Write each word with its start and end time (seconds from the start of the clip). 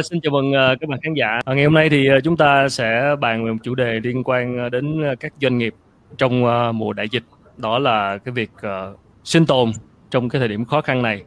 Ờ, 0.00 0.02
xin 0.02 0.20
chào 0.20 0.30
mừng 0.30 0.52
ờ, 0.52 0.76
các 0.80 0.90
bạn 0.90 1.00
khán 1.02 1.14
giả. 1.14 1.40
Ờ, 1.44 1.54
ngày 1.54 1.64
hôm 1.64 1.74
nay 1.74 1.88
thì 1.88 2.08
chúng 2.24 2.36
ta 2.36 2.68
sẽ 2.68 3.16
bàn 3.20 3.44
về 3.44 3.52
một 3.52 3.58
chủ 3.62 3.74
đề 3.74 4.00
liên 4.00 4.22
quan 4.24 4.70
đến 4.70 5.02
các 5.20 5.32
doanh 5.40 5.58
nghiệp 5.58 5.74
trong 6.18 6.42
mùa 6.78 6.92
đại 6.92 7.08
dịch. 7.08 7.22
Đó 7.56 7.78
là 7.78 8.18
cái 8.18 8.32
việc 8.32 8.50
sinh 9.24 9.46
tồn 9.46 9.72
trong 10.10 10.28
cái 10.28 10.38
thời 10.38 10.48
điểm 10.48 10.64
khó 10.64 10.80
khăn 10.80 11.02
này 11.02 11.22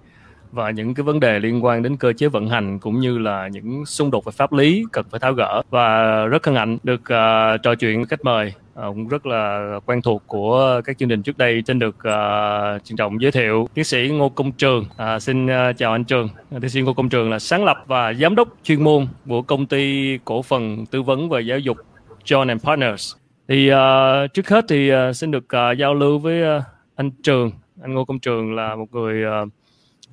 và 0.53 0.69
những 0.69 0.93
cái 0.93 1.03
vấn 1.03 1.19
đề 1.19 1.39
liên 1.39 1.65
quan 1.65 1.83
đến 1.83 1.97
cơ 1.97 2.13
chế 2.13 2.27
vận 2.27 2.49
hành 2.49 2.79
cũng 2.79 2.99
như 2.99 3.17
là 3.17 3.47
những 3.47 3.85
xung 3.85 4.11
đột 4.11 4.25
về 4.25 4.31
pháp 4.31 4.53
lý 4.53 4.83
cần 4.91 5.05
phải 5.11 5.19
tháo 5.19 5.33
gỡ. 5.33 5.61
Và 5.69 6.15
rất 6.25 6.45
hân 6.45 6.55
hạnh 6.55 6.77
được 6.83 7.01
uh, 7.01 7.61
trò 7.63 7.75
chuyện 7.75 7.97
với 7.97 8.05
khách 8.05 8.25
mời 8.25 8.53
uh, 8.79 8.83
cũng 8.85 9.07
rất 9.07 9.25
là 9.25 9.73
quen 9.85 10.01
thuộc 10.01 10.23
của 10.27 10.81
các 10.85 10.97
chương 10.97 11.09
trình 11.09 11.23
trước 11.23 11.37
đây 11.37 11.63
xin 11.67 11.79
được 11.79 11.95
uh, 11.95 12.83
trân 12.83 12.97
trọng 12.97 13.21
giới 13.21 13.31
thiệu 13.31 13.69
tiến 13.73 13.85
sĩ 13.85 14.09
Ngô 14.13 14.29
Công 14.29 14.51
Trường. 14.51 14.85
Uh, 15.15 15.21
xin 15.21 15.45
uh, 15.45 15.77
chào 15.77 15.91
anh 15.91 16.03
Trường. 16.03 16.29
Tiến 16.61 16.69
sĩ 16.69 16.81
Ngô 16.81 16.93
Công 16.93 17.09
Trường 17.09 17.29
là 17.29 17.39
sáng 17.39 17.65
lập 17.65 17.77
và 17.87 18.13
giám 18.13 18.35
đốc 18.35 18.47
chuyên 18.63 18.83
môn 18.83 19.07
của 19.27 19.41
công 19.41 19.65
ty 19.65 20.17
cổ 20.25 20.41
phần 20.41 20.85
tư 20.85 21.01
vấn 21.01 21.29
và 21.29 21.39
giáo 21.39 21.59
dục 21.59 21.77
John 22.25 22.49
and 22.49 22.65
Partners. 22.65 23.13
Thì 23.47 23.71
uh, 23.71 24.33
trước 24.33 24.49
hết 24.49 24.65
thì 24.69 24.91
uh, 24.93 25.15
xin 25.15 25.31
được 25.31 25.45
uh, 25.45 25.77
giao 25.77 25.93
lưu 25.93 26.19
với 26.19 26.57
uh, 26.57 26.63
anh 26.95 27.11
Trường. 27.23 27.51
Anh 27.81 27.93
Ngô 27.93 28.05
Công 28.05 28.19
Trường 28.19 28.55
là 28.55 28.75
một 28.75 28.85
người 28.91 29.23
uh, 29.43 29.49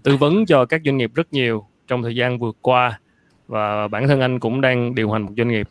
tư 0.02 0.16
vấn 0.16 0.46
cho 0.46 0.64
các 0.64 0.80
doanh 0.84 0.96
nghiệp 0.96 1.10
rất 1.14 1.32
nhiều 1.32 1.66
trong 1.88 2.02
thời 2.02 2.14
gian 2.14 2.38
vừa 2.38 2.52
qua 2.60 3.00
và 3.46 3.88
bản 3.88 4.08
thân 4.08 4.20
anh 4.20 4.40
cũng 4.40 4.60
đang 4.60 4.94
điều 4.94 5.10
hành 5.10 5.22
một 5.22 5.32
doanh 5.36 5.48
nghiệp. 5.48 5.68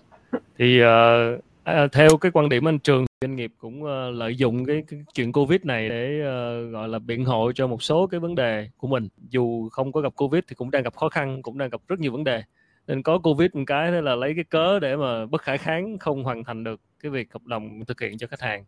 Thì 0.58 0.82
uh, 0.84 1.92
theo 1.92 2.18
cái 2.22 2.32
quan 2.32 2.50
điểm 2.50 2.68
anh 2.68 2.80
trường 2.80 3.06
doanh 3.22 3.36
nghiệp 3.36 3.52
cũng 3.58 3.84
uh, 3.84 3.90
lợi 4.14 4.36
dụng 4.36 4.66
cái, 4.66 4.84
cái 4.88 5.00
chuyện 5.14 5.32
covid 5.32 5.62
này 5.64 5.90
để 5.90 6.20
uh, 6.20 6.72
gọi 6.72 6.90
là 6.90 7.00
biện 7.00 7.26
hộ 7.26 7.52
cho 7.52 7.68
một 7.68 7.84
số 7.84 8.08
cái 8.08 8.20
vấn 8.20 8.36
đề 8.36 8.70
của 8.78 8.88
mình. 8.88 9.08
Dù 9.30 9.70
không 9.70 9.92
có 9.92 10.02
gặp 10.02 10.14
covid 10.16 10.44
thì 10.48 10.56
cũng 10.56 10.72
đang 10.72 10.84
gặp 10.84 10.96
khó 10.96 11.10
khăn 11.10 11.42
cũng 11.42 11.58
đang 11.58 11.70
gặp 11.70 11.82
rất 11.88 12.00
nhiều 12.00 12.12
vấn 12.12 12.24
đề. 12.24 12.44
Nên 12.88 13.04
có 13.04 13.18
covid 13.20 13.50
một 13.54 13.64
cái 13.68 13.92
thế 13.92 14.02
là 14.02 14.16
lấy 14.16 14.34
cái 14.36 14.44
cớ 14.44 14.80
để 14.80 14.96
mà 14.96 15.26
bất 15.26 15.42
khả 15.42 15.58
kháng 15.58 15.98
không 15.98 16.24
hoàn 16.24 16.44
thành 16.44 16.64
được 16.64 16.82
cái 17.04 17.10
việc 17.10 17.34
hợp 17.34 17.46
đồng 17.46 17.86
thực 17.88 18.02
hiện 18.02 18.18
cho 18.18 18.28
khách 18.28 18.42
hàng. 18.42 18.64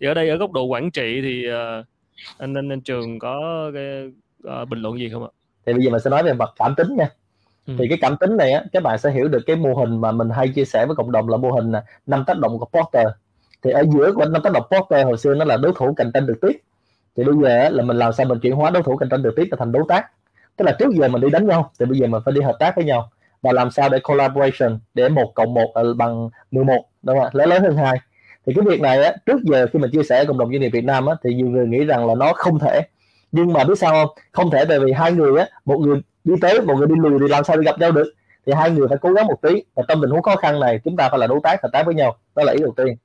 Thì 0.00 0.06
ở 0.06 0.14
đây 0.14 0.28
ở 0.28 0.36
góc 0.36 0.52
độ 0.52 0.64
quản 0.64 0.90
trị 0.90 1.20
thì 1.22 1.46
uh, 1.48 1.86
anh 2.38 2.54
anh, 2.54 2.72
anh 2.72 2.80
trường 2.80 3.18
có 3.18 3.70
cái 3.74 4.10
uh, 4.46 4.68
bình 4.68 4.78
luận 4.78 4.98
gì 4.98 5.08
không 5.12 5.24
ạ? 5.24 5.30
Thì 5.66 5.72
bây 5.72 5.82
giờ 5.82 5.90
mình 5.90 6.00
sẽ 6.00 6.10
nói 6.10 6.22
về 6.22 6.32
mặt 6.32 6.50
cảm 6.58 6.74
tính 6.74 6.96
nha. 6.96 7.08
Ừ. 7.66 7.74
Thì 7.78 7.88
cái 7.88 7.98
cảm 8.00 8.16
tính 8.16 8.36
này 8.36 8.52
á, 8.52 8.64
các 8.72 8.82
bạn 8.82 8.98
sẽ 8.98 9.10
hiểu 9.10 9.28
được 9.28 9.40
cái 9.46 9.56
mô 9.56 9.74
hình 9.74 10.00
mà 10.00 10.12
mình 10.12 10.30
hay 10.30 10.48
chia 10.48 10.64
sẻ 10.64 10.86
với 10.86 10.96
cộng 10.96 11.12
đồng 11.12 11.28
là 11.28 11.36
mô 11.36 11.50
hình 11.50 11.72
năm 12.06 12.24
tác 12.26 12.38
động 12.38 12.58
của 12.58 12.66
Porter. 12.66 13.06
Thì 13.62 13.70
ở 13.70 13.84
giữa 13.94 14.12
của 14.12 14.24
năm 14.24 14.42
tác 14.42 14.52
động 14.52 14.64
Porter 14.70 15.06
hồi 15.06 15.18
xưa 15.18 15.34
nó 15.34 15.44
là 15.44 15.56
đối 15.56 15.72
thủ 15.76 15.94
cạnh 15.96 16.10
tranh 16.14 16.26
trực 16.26 16.40
tiếp. 16.40 16.60
Thì 17.16 17.24
bây 17.24 17.34
giờ 17.42 17.68
là 17.68 17.82
mình 17.82 17.96
làm 17.96 18.12
sao 18.12 18.26
mình 18.26 18.38
chuyển 18.38 18.52
hóa 18.52 18.70
đối 18.70 18.82
thủ 18.82 18.96
cạnh 18.96 19.08
tranh 19.08 19.22
trực 19.22 19.36
tiếp 19.36 19.48
thành 19.58 19.72
đối 19.72 19.82
tác. 19.88 20.06
Tức 20.56 20.64
là 20.64 20.76
trước 20.78 20.90
giờ 20.90 21.08
mình 21.08 21.22
đi 21.22 21.30
đánh 21.30 21.46
nhau, 21.46 21.70
thì 21.80 21.86
bây 21.86 21.98
giờ 21.98 22.06
mình 22.06 22.22
phải 22.24 22.34
đi 22.34 22.40
hợp 22.40 22.56
tác 22.58 22.76
với 22.76 22.84
nhau 22.84 23.10
và 23.42 23.52
làm 23.52 23.70
sao 23.70 23.88
để 23.88 23.98
collaboration 23.98 24.78
để 24.94 25.08
một 25.08 25.32
cộng 25.34 25.54
một 25.54 25.72
bằng 25.96 26.28
11 26.50 26.88
đúng 27.02 27.18
không 27.18 27.28
lớn 27.32 27.48
lớn 27.48 27.62
hơn 27.62 27.76
hai 27.76 27.98
thì 28.46 28.52
cái 28.56 28.64
việc 28.64 28.80
này 28.80 29.02
á, 29.02 29.16
trước 29.26 29.42
giờ 29.42 29.66
khi 29.72 29.78
mình 29.78 29.90
chia 29.90 30.02
sẻ 30.02 30.24
cộng 30.24 30.38
đồng 30.38 30.50
doanh 30.50 30.60
nghiệp 30.60 30.68
Việt 30.68 30.84
Nam 30.84 31.06
á, 31.06 31.14
thì 31.24 31.34
nhiều 31.34 31.46
người 31.46 31.66
nghĩ 31.66 31.84
rằng 31.84 32.06
là 32.06 32.14
nó 32.14 32.32
không 32.32 32.58
thể 32.58 32.80
nhưng 33.32 33.52
mà 33.52 33.64
biết 33.64 33.78
sao 33.78 33.92
không? 33.92 34.16
Không 34.32 34.50
thể 34.50 34.64
bởi 34.68 34.80
vì 34.80 34.92
hai 34.92 35.12
người 35.12 35.40
á 35.40 35.48
một 35.64 35.78
người 35.78 36.00
đi 36.24 36.34
tới 36.40 36.60
một 36.60 36.74
người 36.74 36.86
đi 36.86 36.94
lùi 36.98 37.18
thì 37.20 37.28
làm 37.28 37.44
sao 37.44 37.56
để 37.56 37.62
gặp 37.64 37.78
nhau 37.78 37.92
được? 37.92 38.12
Thì 38.46 38.52
hai 38.52 38.70
người 38.70 38.88
phải 38.88 38.98
cố 39.00 39.12
gắng 39.12 39.26
một 39.26 39.42
tí 39.42 39.62
và 39.74 39.82
trong 39.88 40.00
tình 40.02 40.10
huống 40.10 40.22
khó 40.22 40.36
khăn 40.36 40.60
này 40.60 40.80
chúng 40.84 40.96
ta 40.96 41.08
phải 41.08 41.18
là 41.18 41.26
đối 41.26 41.40
tác 41.42 41.62
hợp 41.62 41.68
tác 41.72 41.86
với 41.86 41.94
nhau. 41.94 42.16
Đó 42.34 42.42
là 42.44 42.52
ý 42.52 42.58
đầu 42.60 42.74
tiên. 42.76 42.96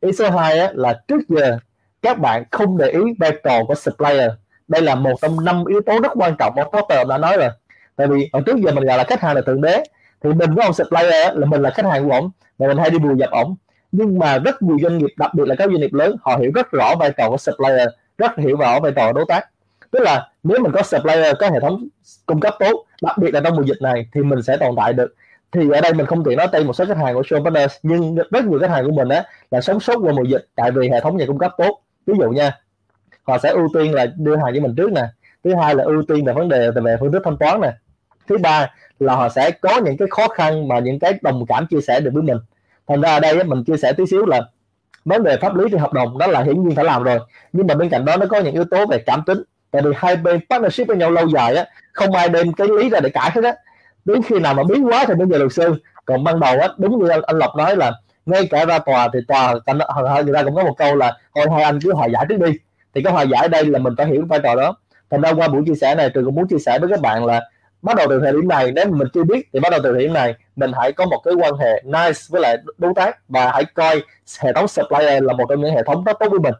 Ý 0.00 0.12
số 0.12 0.30
2 0.30 0.58
á, 0.58 0.70
là 0.74 1.00
trước 1.08 1.28
giờ 1.28 1.58
các 2.02 2.18
bạn 2.18 2.44
không 2.50 2.78
để 2.78 2.90
ý 2.90 3.00
vai 3.18 3.32
trò 3.44 3.64
của 3.64 3.74
supplier. 3.74 4.30
Đây 4.68 4.82
là 4.82 4.94
một 4.94 5.14
trong 5.22 5.44
năm 5.44 5.64
yếu 5.64 5.80
tố 5.80 6.00
rất 6.02 6.12
quan 6.14 6.36
trọng 6.38 6.54
mà 6.56 6.64
Porter 6.64 7.08
đã 7.08 7.18
nói 7.18 7.36
rồi. 7.36 7.48
Tại 7.96 8.06
vì 8.06 8.28
ở 8.32 8.40
trước 8.46 8.56
giờ 8.56 8.72
mình 8.72 8.84
gọi 8.84 8.98
là 8.98 9.04
khách 9.04 9.20
hàng 9.20 9.34
là 9.36 9.42
thượng 9.46 9.60
đế. 9.60 9.84
Thì 10.22 10.32
mình 10.32 10.54
với 10.54 10.64
ông 10.64 10.74
supplier 10.74 11.12
á, 11.12 11.32
là 11.34 11.46
mình 11.46 11.62
là 11.62 11.70
khách 11.70 11.86
hàng 11.86 12.08
của 12.08 12.14
ổng 12.14 12.30
và 12.58 12.66
mình 12.66 12.78
hay 12.78 12.90
đi 12.90 12.98
bùi 12.98 13.16
dập 13.18 13.30
ổng. 13.30 13.56
Nhưng 13.92 14.18
mà 14.18 14.38
rất 14.38 14.62
nhiều 14.62 14.76
doanh 14.82 14.98
nghiệp 14.98 15.14
đặc 15.16 15.34
biệt 15.34 15.44
là 15.46 15.54
các 15.58 15.68
doanh 15.68 15.80
nghiệp 15.80 15.92
lớn 15.92 16.16
họ 16.22 16.36
hiểu 16.36 16.50
rất 16.54 16.70
rõ 16.70 16.94
vai 16.98 17.10
trò 17.16 17.30
của 17.30 17.36
supplier 17.36 17.88
rất 18.18 18.38
hiểu 18.38 18.56
rõ 18.56 18.80
vai 18.80 18.92
trò 18.96 19.12
đối 19.12 19.24
tác 19.28 19.48
tức 19.96 20.02
là 20.02 20.28
nếu 20.42 20.58
mình 20.60 20.72
có 20.72 20.82
supplier, 20.82 21.36
có 21.38 21.50
hệ 21.50 21.60
thống 21.60 21.88
cung 22.26 22.40
cấp 22.40 22.54
tốt, 22.58 22.84
đặc 23.02 23.18
biệt 23.18 23.34
là 23.34 23.40
trong 23.44 23.56
mùa 23.56 23.62
dịch 23.62 23.82
này, 23.82 24.08
thì 24.14 24.22
mình 24.22 24.42
sẽ 24.42 24.56
tồn 24.56 24.74
tại 24.76 24.92
được. 24.92 25.14
Thì 25.52 25.70
ở 25.70 25.80
đây 25.80 25.92
mình 25.92 26.06
không 26.06 26.24
tiện 26.24 26.38
nói 26.38 26.48
tên 26.52 26.66
một 26.66 26.72
số 26.72 26.84
khách 26.84 26.96
hàng 26.96 27.14
của 27.14 27.20
Show 27.20 27.44
Partners, 27.44 27.76
nhưng 27.82 28.14
rất 28.14 28.44
nhiều 28.44 28.58
khách 28.58 28.70
hàng 28.70 28.86
của 28.86 28.92
mình 28.92 29.08
á, 29.08 29.24
là 29.50 29.60
sống 29.60 29.80
sót 29.80 29.96
qua 30.02 30.12
mùa 30.12 30.22
dịch 30.22 30.46
tại 30.54 30.70
vì 30.70 30.88
hệ 30.88 31.00
thống 31.00 31.16
nhà 31.16 31.24
cung 31.26 31.38
cấp 31.38 31.52
tốt. 31.58 31.80
Ví 32.06 32.14
dụ 32.20 32.30
nha, 32.30 32.58
họ 33.22 33.38
sẽ 33.38 33.50
ưu 33.50 33.68
tiên 33.74 33.94
là 33.94 34.06
đưa 34.16 34.36
hàng 34.36 34.54
cho 34.54 34.60
mình 34.60 34.74
trước 34.76 34.92
nè. 34.92 35.02
Thứ 35.44 35.54
hai 35.54 35.74
là 35.74 35.84
ưu 35.84 36.02
tiên 36.08 36.24
về 36.24 36.32
vấn 36.32 36.48
đề, 36.48 36.70
về 36.70 36.96
phương 37.00 37.12
thức 37.12 37.22
thanh 37.24 37.36
toán 37.36 37.60
nè. 37.60 37.72
Thứ 38.28 38.38
ba 38.38 38.70
là 39.00 39.14
họ 39.14 39.28
sẽ 39.28 39.50
có 39.50 39.80
những 39.84 39.96
cái 39.96 40.08
khó 40.10 40.28
khăn 40.28 40.68
mà 40.68 40.78
những 40.78 40.98
cái 40.98 41.12
đồng 41.22 41.46
cảm 41.48 41.66
chia 41.66 41.80
sẻ 41.80 42.00
được 42.00 42.10
với 42.14 42.22
mình. 42.22 42.38
Thành 42.86 43.00
ra 43.00 43.14
ở 43.14 43.20
đây 43.20 43.44
mình 43.44 43.64
chia 43.64 43.76
sẻ 43.76 43.92
tí 43.92 44.06
xíu 44.06 44.26
là 44.26 44.42
vấn 45.04 45.22
đề 45.22 45.36
pháp 45.36 45.56
lý 45.56 45.64
thì 45.72 45.78
hợp 45.78 45.92
đồng 45.92 46.18
đó 46.18 46.26
là 46.26 46.42
hiển 46.42 46.62
nhiên 46.62 46.76
phải 46.76 46.84
làm 46.84 47.02
rồi. 47.02 47.18
Nhưng 47.52 47.66
mà 47.66 47.74
bên 47.74 47.88
cạnh 47.88 48.04
đó 48.04 48.16
nó 48.16 48.26
có 48.26 48.40
những 48.40 48.54
yếu 48.54 48.64
tố 48.70 48.86
về 48.86 48.98
cảm 49.06 49.22
tính 49.26 49.42
tại 49.76 49.82
vì 49.82 49.96
hai 49.96 50.16
bên 50.16 50.40
partnership 50.50 50.88
với 50.88 50.96
nhau 50.96 51.10
lâu 51.10 51.28
dài 51.28 51.56
á 51.56 51.64
không 51.92 52.12
ai 52.12 52.28
đem 52.28 52.52
cái 52.52 52.68
lý 52.78 52.90
ra 52.90 53.00
để 53.00 53.10
cãi 53.10 53.30
hết 53.34 53.44
á. 53.44 53.54
Đến 54.04 54.22
khi 54.22 54.38
nào 54.38 54.54
mà 54.54 54.62
biến 54.62 54.88
quá 54.88 55.04
thì 55.08 55.14
bây 55.14 55.28
giờ 55.28 55.38
luật 55.38 55.52
sư. 55.52 55.74
Còn 56.04 56.24
ban 56.24 56.40
đầu 56.40 56.58
á 56.60 56.68
đúng 56.78 56.98
như 56.98 57.08
anh, 57.08 57.20
anh 57.22 57.38
lộc 57.38 57.56
nói 57.56 57.76
là 57.76 57.92
ngay 58.26 58.46
cả 58.50 58.64
ra 58.64 58.78
tòa 58.78 59.08
thì 59.12 59.18
tòa 59.28 59.54
người 60.24 60.34
ta 60.34 60.42
cũng 60.42 60.54
có 60.54 60.64
một 60.64 60.74
câu 60.78 60.96
là 60.96 61.16
thôi 61.34 61.46
hai 61.54 61.62
anh 61.62 61.78
cứ 61.82 61.92
hòa 61.92 62.06
giải 62.06 62.26
trước 62.28 62.36
đi. 62.38 62.52
Thì 62.94 63.02
cái 63.02 63.12
hòa 63.12 63.22
giải 63.22 63.48
đây 63.48 63.64
là 63.64 63.78
mình 63.78 63.94
phải 63.98 64.06
hiểu 64.06 64.24
vai 64.28 64.40
trò 64.42 64.54
đó. 64.54 64.76
Thành 65.10 65.20
ra 65.20 65.32
qua 65.32 65.48
buổi 65.48 65.62
chia 65.66 65.74
sẻ 65.74 65.94
này 65.94 66.10
trường 66.14 66.24
cũng 66.24 66.34
muốn 66.34 66.48
chia 66.48 66.58
sẻ 66.58 66.78
với 66.78 66.88
các 66.90 67.00
bạn 67.00 67.24
là 67.24 67.40
bắt 67.82 67.96
đầu 67.96 68.06
từ 68.10 68.20
thời 68.20 68.32
điểm 68.32 68.48
này 68.48 68.72
nếu 68.72 68.86
mình 68.90 69.08
chưa 69.14 69.24
biết 69.24 69.48
thì 69.52 69.60
bắt 69.60 69.70
đầu 69.70 69.80
từ 69.84 69.92
thời 69.92 70.02
điểm 70.02 70.12
này 70.12 70.34
mình 70.56 70.72
hãy 70.74 70.92
có 70.92 71.06
một 71.06 71.20
cái 71.24 71.34
quan 71.34 71.54
hệ 71.54 71.82
nice 71.84 72.20
với 72.28 72.42
lại 72.42 72.56
đối 72.78 72.92
tác 72.94 73.18
và 73.28 73.50
hãy 73.52 73.64
coi 73.74 74.02
hệ 74.40 74.52
thống 74.52 74.68
supplier 74.68 75.22
là 75.22 75.32
một 75.32 75.44
trong 75.48 75.60
những 75.60 75.74
hệ 75.74 75.82
thống 75.82 76.04
rất 76.04 76.16
tốt 76.20 76.26
với 76.30 76.40
mình 76.40 76.54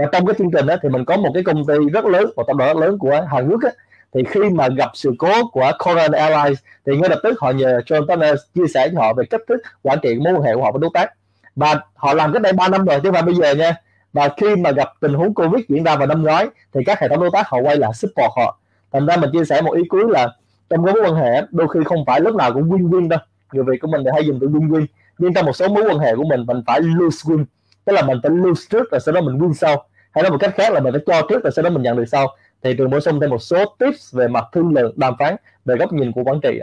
và 0.00 0.08
trong 0.12 0.26
cái 0.26 0.34
chương 0.38 0.50
trình 0.50 0.66
đó 0.66 0.76
thì 0.82 0.88
mình 0.88 1.04
có 1.04 1.16
một 1.16 1.30
cái 1.34 1.42
công 1.42 1.66
ty 1.66 1.74
rất 1.92 2.04
lớn 2.04 2.30
một 2.36 2.44
tập 2.46 2.56
đoàn 2.56 2.74
rất 2.76 2.86
lớn 2.86 2.98
của 2.98 3.26
Hàn 3.30 3.48
Quốc 3.48 3.60
á, 3.62 3.70
thì 4.14 4.24
khi 4.30 4.40
mà 4.40 4.68
gặp 4.68 4.90
sự 4.94 5.12
cố 5.18 5.48
của 5.52 5.70
Korean 5.78 6.12
Airlines 6.12 6.58
thì 6.86 6.96
ngay 6.96 7.10
lập 7.10 7.18
tức 7.22 7.40
họ 7.40 7.50
nhờ 7.50 7.80
John 7.86 8.06
Turner 8.06 8.40
chia 8.54 8.66
sẻ 8.74 8.88
cho 8.92 9.00
họ 9.00 9.12
về 9.12 9.24
cách 9.30 9.40
thức 9.48 9.60
quản 9.82 9.98
trị 10.02 10.14
mối 10.14 10.32
quan 10.32 10.42
hệ 10.42 10.54
của 10.54 10.62
họ 10.62 10.72
với 10.72 10.80
đối 10.80 10.90
tác. 10.94 11.10
Và 11.56 11.80
họ 11.94 12.14
làm 12.14 12.32
cái 12.32 12.40
này 12.40 12.52
3 12.52 12.68
năm 12.68 12.84
rồi 12.84 13.00
chứ 13.02 13.10
mà 13.10 13.22
bây 13.22 13.34
giờ 13.34 13.54
nha. 13.54 13.74
Và 14.12 14.28
khi 14.36 14.56
mà 14.56 14.70
gặp 14.70 14.88
tình 15.00 15.14
huống 15.14 15.34
Covid 15.34 15.64
diễn 15.68 15.84
ra 15.84 15.96
vào 15.96 16.06
năm 16.06 16.22
ngoái 16.22 16.46
thì 16.74 16.80
các 16.86 17.00
hệ 17.00 17.08
thống 17.08 17.20
đối 17.20 17.30
tác 17.32 17.48
họ 17.48 17.58
quay 17.58 17.76
lại 17.76 17.90
support 17.94 18.30
họ. 18.36 18.58
Thành 18.92 19.06
ra 19.06 19.16
mình 19.16 19.30
chia 19.32 19.44
sẻ 19.44 19.60
một 19.60 19.72
ý 19.72 19.82
cuối 19.88 20.04
là 20.08 20.28
trong 20.70 20.82
mối 20.82 20.94
quan 21.04 21.14
hệ 21.14 21.42
đôi 21.50 21.68
khi 21.74 21.80
không 21.84 22.04
phải 22.06 22.20
lúc 22.20 22.34
nào 22.34 22.52
cũng 22.52 22.70
win-win 22.70 23.08
đâu. 23.08 23.18
Người 23.52 23.64
Việt 23.64 23.78
của 23.80 23.88
mình 23.88 24.00
thì 24.04 24.10
hay 24.12 24.26
dùng 24.26 24.38
từ 24.40 24.48
win-win. 24.48 24.86
Nhưng 25.18 25.34
trong 25.34 25.46
một 25.46 25.56
số 25.56 25.68
mối 25.68 25.84
quan 25.88 25.98
hệ 25.98 26.16
của 26.16 26.24
mình 26.24 26.46
mình 26.46 26.62
phải 26.66 26.80
lose 26.80 27.30
win. 27.32 27.44
Tức 27.84 27.92
là 27.92 28.02
mình 28.02 28.18
phải 28.22 28.30
lose 28.30 28.62
trước 28.70 28.90
rồi 28.90 29.00
sau 29.00 29.14
đó 29.14 29.20
mình 29.20 29.38
win 29.38 29.52
sau 29.52 29.84
hay 30.12 30.22
nói 30.22 30.30
một 30.30 30.38
cách 30.40 30.54
khác 30.54 30.72
là 30.72 30.80
mình 30.80 30.92
phải 30.92 31.02
cho 31.06 31.26
trước 31.28 31.44
rồi 31.44 31.52
sau 31.52 31.62
đó 31.62 31.70
mình 31.70 31.82
nhận 31.82 31.96
được 31.96 32.04
sau. 32.04 32.36
Thì 32.62 32.74
trường 32.78 32.90
bổ 32.90 33.00
sung 33.00 33.20
thêm 33.20 33.30
một 33.30 33.42
số 33.42 33.76
tips 33.78 34.14
về 34.14 34.28
mặt 34.28 34.44
thương 34.52 34.74
lượng 34.74 34.94
đàm 34.96 35.14
phán 35.18 35.36
về 35.64 35.76
góc 35.76 35.92
nhìn 35.92 36.12
của 36.12 36.22
quản 36.24 36.40
trị. 36.42 36.60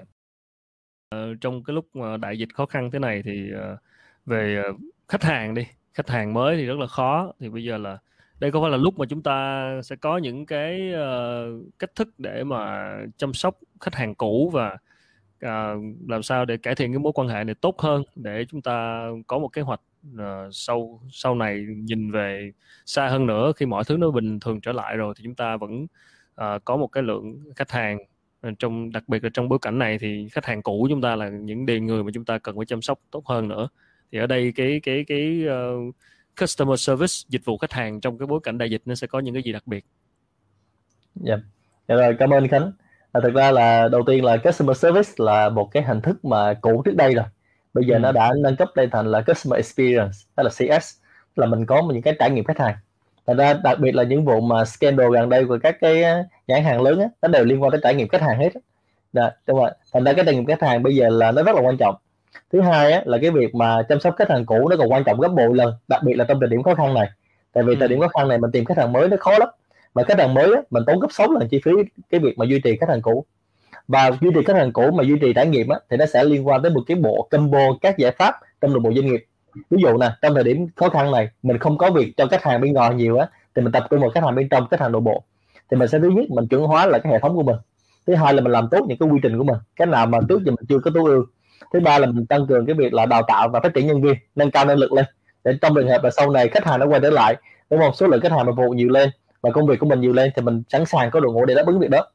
Ờ, 1.09 1.33
trong 1.41 1.63
cái 1.63 1.73
lúc 1.73 1.85
đại 2.19 2.39
dịch 2.39 2.49
khó 2.53 2.65
khăn 2.65 2.91
thế 2.91 2.99
này 2.99 3.21
thì 3.25 3.51
ờ, 3.51 3.77
về 4.25 4.61
ờ, 4.65 4.73
khách 5.07 5.23
hàng 5.23 5.53
đi. 5.53 5.67
Khách 5.93 6.09
hàng 6.09 6.33
mới 6.33 6.57
thì 6.57 6.65
rất 6.65 6.79
là 6.79 6.87
khó. 6.87 7.33
Thì 7.39 7.49
bây 7.49 7.63
giờ 7.63 7.77
là 7.77 7.97
đây 8.39 8.51
có 8.51 8.61
phải 8.61 8.71
là 8.71 8.77
lúc 8.77 8.99
mà 8.99 9.05
chúng 9.09 9.23
ta 9.23 9.69
sẽ 9.83 9.95
có 9.95 10.17
những 10.17 10.45
cái 10.45 10.93
uh, 10.93 11.63
cách 11.79 11.95
thức 11.95 12.09
để 12.17 12.43
mà 12.43 12.91
chăm 13.17 13.33
sóc 13.33 13.59
khách 13.81 13.95
hàng 13.95 14.15
cũ 14.15 14.49
và 14.53 14.77
uh, 15.45 15.83
làm 16.07 16.23
sao 16.23 16.45
để 16.45 16.57
cải 16.57 16.75
thiện 16.75 16.91
cái 16.91 16.99
mối 16.99 17.11
quan 17.15 17.27
hệ 17.27 17.43
này 17.43 17.55
tốt 17.55 17.79
hơn 17.79 18.03
để 18.15 18.45
chúng 18.49 18.61
ta 18.61 19.07
có 19.27 19.37
một 19.37 19.47
kế 19.47 19.61
hoạch 19.61 19.81
uh, 20.13 20.49
sau 20.51 21.01
sau 21.11 21.35
này 21.35 21.65
nhìn 21.77 22.11
về 22.11 22.51
xa 22.85 23.07
hơn 23.07 23.25
nữa 23.25 23.51
khi 23.55 23.65
mọi 23.65 23.83
thứ 23.83 23.97
nó 23.97 24.11
bình 24.11 24.39
thường 24.39 24.61
trở 24.61 24.71
lại 24.71 24.97
rồi 24.97 25.13
thì 25.17 25.23
chúng 25.23 25.35
ta 25.35 25.57
vẫn 25.57 25.83
uh, 26.41 26.65
có 26.65 26.77
một 26.77 26.87
cái 26.87 27.03
lượng 27.03 27.53
khách 27.55 27.71
hàng. 27.71 27.97
Ờ, 28.41 28.51
trong 28.59 28.91
đặc 28.91 29.03
biệt 29.07 29.23
là 29.23 29.29
trong 29.33 29.49
bối 29.49 29.59
cảnh 29.61 29.79
này 29.79 29.97
thì 29.97 30.29
khách 30.31 30.45
hàng 30.45 30.61
cũ 30.61 30.87
chúng 30.89 31.01
ta 31.01 31.15
là 31.15 31.29
những 31.29 31.65
đề 31.65 31.79
người 31.79 32.03
mà 32.03 32.11
chúng 32.13 32.25
ta 32.25 32.37
cần 32.37 32.55
phải 32.55 32.65
chăm 32.65 32.81
sóc 32.81 32.99
tốt 33.11 33.25
hơn 33.25 33.47
nữa. 33.47 33.69
Thì 34.11 34.19
ở 34.19 34.27
đây 34.27 34.53
cái 34.55 34.79
cái 34.83 35.05
cái 35.07 35.43
uh, 35.45 35.95
customer 36.41 36.79
service 36.79 37.13
dịch 37.29 37.45
vụ 37.45 37.57
khách 37.57 37.71
hàng 37.71 38.01
trong 38.01 38.17
cái 38.17 38.27
bối 38.27 38.39
cảnh 38.43 38.57
đại 38.57 38.69
dịch 38.69 38.81
nó 38.85 38.95
sẽ 38.95 39.07
có 39.07 39.19
những 39.19 39.33
cái 39.33 39.43
gì 39.43 39.51
đặc 39.51 39.67
biệt? 39.67 39.85
Dạ. 41.15 41.37
Yeah. 41.87 41.99
rồi 41.99 42.15
cảm 42.19 42.29
ơn 42.29 42.47
khánh. 42.47 42.71
À, 43.11 43.21
thực 43.23 43.33
ra 43.33 43.51
là 43.51 43.87
đầu 43.87 44.03
tiên 44.07 44.25
là 44.25 44.37
customer 44.37 44.77
service 44.77 45.09
là 45.17 45.49
một 45.49 45.69
cái 45.71 45.83
hình 45.83 46.01
thức 46.01 46.25
mà 46.25 46.53
cũ 46.61 46.81
trước 46.85 46.95
đây 46.95 47.13
rồi 47.13 47.25
bây 47.77 47.85
giờ 47.85 47.95
ừ. 47.95 47.99
nó 47.99 48.11
đã 48.11 48.33
nâng 48.37 48.55
cấp 48.55 48.69
lên 48.75 48.89
thành 48.89 49.11
là 49.11 49.21
customer 49.21 49.57
experience 49.57 50.17
tức 50.35 50.43
là 50.43 50.49
CS 50.49 50.95
là 51.35 51.45
mình 51.45 51.65
có 51.65 51.83
những 51.93 52.01
cái 52.01 52.15
trải 52.19 52.31
nghiệm 52.31 52.43
khách 52.43 52.59
hàng. 52.59 52.75
Thành 53.27 53.37
ra 53.37 53.53
đặc 53.63 53.79
biệt 53.79 53.95
là 53.95 54.03
những 54.03 54.25
vụ 54.25 54.41
mà 54.41 54.65
scandal 54.65 55.13
gần 55.13 55.29
đây 55.29 55.45
của 55.45 55.57
các 55.63 55.77
cái 55.81 56.03
nhãn 56.47 56.63
hàng 56.63 56.81
lớn 56.81 56.99
á, 56.99 57.07
nó 57.21 57.27
đều 57.27 57.45
liên 57.45 57.61
quan 57.63 57.71
tới 57.71 57.79
trải 57.83 57.95
nghiệm 57.95 58.07
khách 58.07 58.21
hàng 58.21 58.39
hết 58.39 58.49
đó, 59.13 59.29
đúng 59.47 59.59
rồi. 59.59 59.71
Thành 59.93 60.03
ra 60.03 60.13
cái 60.13 60.25
trải 60.25 60.35
nghiệm 60.35 60.45
khách 60.45 60.61
hàng 60.61 60.83
bây 60.83 60.95
giờ 60.95 61.09
là 61.09 61.31
nó 61.31 61.43
rất 61.43 61.55
là 61.55 61.61
quan 61.61 61.77
trọng. 61.77 61.95
Thứ 62.51 62.61
hai 62.61 62.91
á, 62.91 63.01
là 63.05 63.17
cái 63.21 63.31
việc 63.31 63.55
mà 63.55 63.83
chăm 63.89 63.99
sóc 63.99 64.15
khách 64.17 64.29
hàng 64.29 64.45
cũ 64.45 64.69
nó 64.69 64.75
còn 64.77 64.91
quan 64.91 65.03
trọng 65.03 65.19
gấp 65.19 65.29
bội 65.29 65.55
lần 65.55 65.73
đặc 65.87 66.03
biệt 66.03 66.13
là 66.13 66.25
trong 66.25 66.39
thời 66.39 66.49
điểm 66.49 66.63
khó 66.63 66.75
khăn 66.75 66.93
này. 66.93 67.09
Tại 67.53 67.63
vì 67.63 67.73
ừ. 67.73 67.77
thời 67.79 67.87
điểm 67.87 67.99
khó 67.99 68.07
khăn 68.07 68.27
này 68.27 68.37
mình 68.37 68.51
tìm 68.51 68.65
khách 68.65 68.77
hàng 68.77 68.93
mới 68.93 69.09
nó 69.09 69.17
khó 69.19 69.37
lắm. 69.37 69.49
Mà 69.93 70.03
khách 70.03 70.19
hàng 70.19 70.33
mới 70.33 70.45
á, 70.55 70.61
mình 70.69 70.83
tốn 70.87 70.99
gấp 70.99 71.07
6 71.11 71.31
lần 71.31 71.47
chi 71.49 71.61
phí 71.65 71.71
cái 72.09 72.19
việc 72.19 72.37
mà 72.37 72.45
duy 72.45 72.59
trì 72.59 72.77
khách 72.77 72.89
hàng 72.89 73.01
cũ 73.01 73.25
và 73.87 74.11
duy 74.21 74.29
trì 74.35 74.43
khách 74.43 74.55
hàng 74.55 74.71
cũ 74.73 74.91
mà 74.91 75.03
duy 75.03 75.15
trì 75.21 75.33
trải 75.33 75.47
nghiệm 75.47 75.69
á, 75.69 75.79
thì 75.89 75.97
nó 75.97 76.05
sẽ 76.05 76.23
liên 76.23 76.47
quan 76.47 76.61
tới 76.61 76.71
một 76.71 76.81
cái 76.87 76.97
bộ 76.97 77.27
combo 77.31 77.59
các 77.81 77.97
giải 77.97 78.11
pháp 78.11 78.35
trong 78.61 78.71
nội 78.71 78.79
bộ 78.79 78.91
doanh 78.95 79.05
nghiệp. 79.05 79.25
Ví 79.69 79.77
dụ 79.81 79.97
nè 79.97 80.09
trong 80.21 80.35
thời 80.35 80.43
điểm 80.43 80.67
khó 80.75 80.89
khăn 80.89 81.11
này 81.11 81.29
mình 81.43 81.57
không 81.57 81.77
có 81.77 81.91
việc 81.91 82.13
cho 82.17 82.25
khách 82.31 82.43
hàng 82.43 82.61
bên 82.61 82.73
ngoài 82.73 82.95
nhiều 82.95 83.17
á 83.17 83.27
thì 83.55 83.61
mình 83.61 83.71
tập 83.71 83.83
trung 83.89 83.99
vào 83.99 84.09
khách 84.09 84.23
hàng 84.23 84.35
bên 84.35 84.49
trong 84.49 84.67
khách 84.67 84.79
hàng 84.79 84.91
nội 84.91 85.01
bộ. 85.01 85.23
Thì 85.71 85.77
mình 85.77 85.87
sẽ 85.87 85.99
thứ 85.99 86.09
nhất 86.09 86.25
mình 86.29 86.47
chuẩn 86.47 86.63
hóa 86.63 86.85
lại 86.85 87.01
cái 87.03 87.13
hệ 87.13 87.19
thống 87.19 87.35
của 87.35 87.43
mình. 87.43 87.55
Thứ 88.07 88.15
hai 88.15 88.33
là 88.33 88.41
mình 88.41 88.51
làm 88.51 88.67
tốt 88.71 88.85
những 88.87 88.97
cái 88.97 89.09
quy 89.09 89.19
trình 89.23 89.37
của 89.37 89.43
mình. 89.43 89.57
Cái 89.75 89.87
nào 89.87 90.05
mà 90.05 90.19
trước 90.29 90.43
giờ 90.43 90.51
mình 90.51 90.65
chưa 90.69 90.79
có 90.79 90.91
tối 90.93 91.11
ưu. 91.11 91.25
Thứ 91.73 91.79
ba 91.79 91.99
là 91.99 92.07
mình 92.07 92.25
tăng 92.25 92.47
cường 92.47 92.65
cái 92.65 92.75
việc 92.75 92.93
là 92.93 93.05
đào 93.05 93.21
tạo 93.27 93.49
và 93.49 93.59
phát 93.59 93.73
triển 93.73 93.87
nhân 93.87 94.01
viên 94.01 94.15
nâng 94.35 94.51
cao 94.51 94.65
năng 94.65 94.77
lực 94.77 94.93
lên. 94.93 95.05
Để 95.43 95.51
trong 95.61 95.75
trường 95.75 95.87
hợp 95.87 96.03
là 96.03 96.09
sau 96.09 96.29
này 96.31 96.47
khách 96.49 96.65
hàng 96.65 96.79
nó 96.79 96.85
quay 96.85 96.99
trở 97.01 97.09
lại 97.09 97.35
đúng 97.69 97.79
không 97.79 97.93
số 97.93 98.07
lượng 98.07 98.21
khách 98.21 98.31
hàng 98.31 98.45
mà 98.45 98.51
phục 98.51 98.65
vụ 98.65 98.73
nhiều 98.73 98.89
lên 98.89 99.09
và 99.41 99.51
công 99.51 99.67
việc 99.67 99.79
của 99.79 99.85
mình 99.85 100.01
nhiều 100.01 100.13
lên 100.13 100.31
thì 100.35 100.41
mình 100.41 100.63
sẵn 100.69 100.85
sàng 100.85 101.11
có 101.11 101.19
đội 101.19 101.33
ngũ 101.33 101.45
để 101.45 101.55
đáp 101.55 101.65
ứng 101.65 101.79
việc 101.79 101.89
đó 101.89 102.07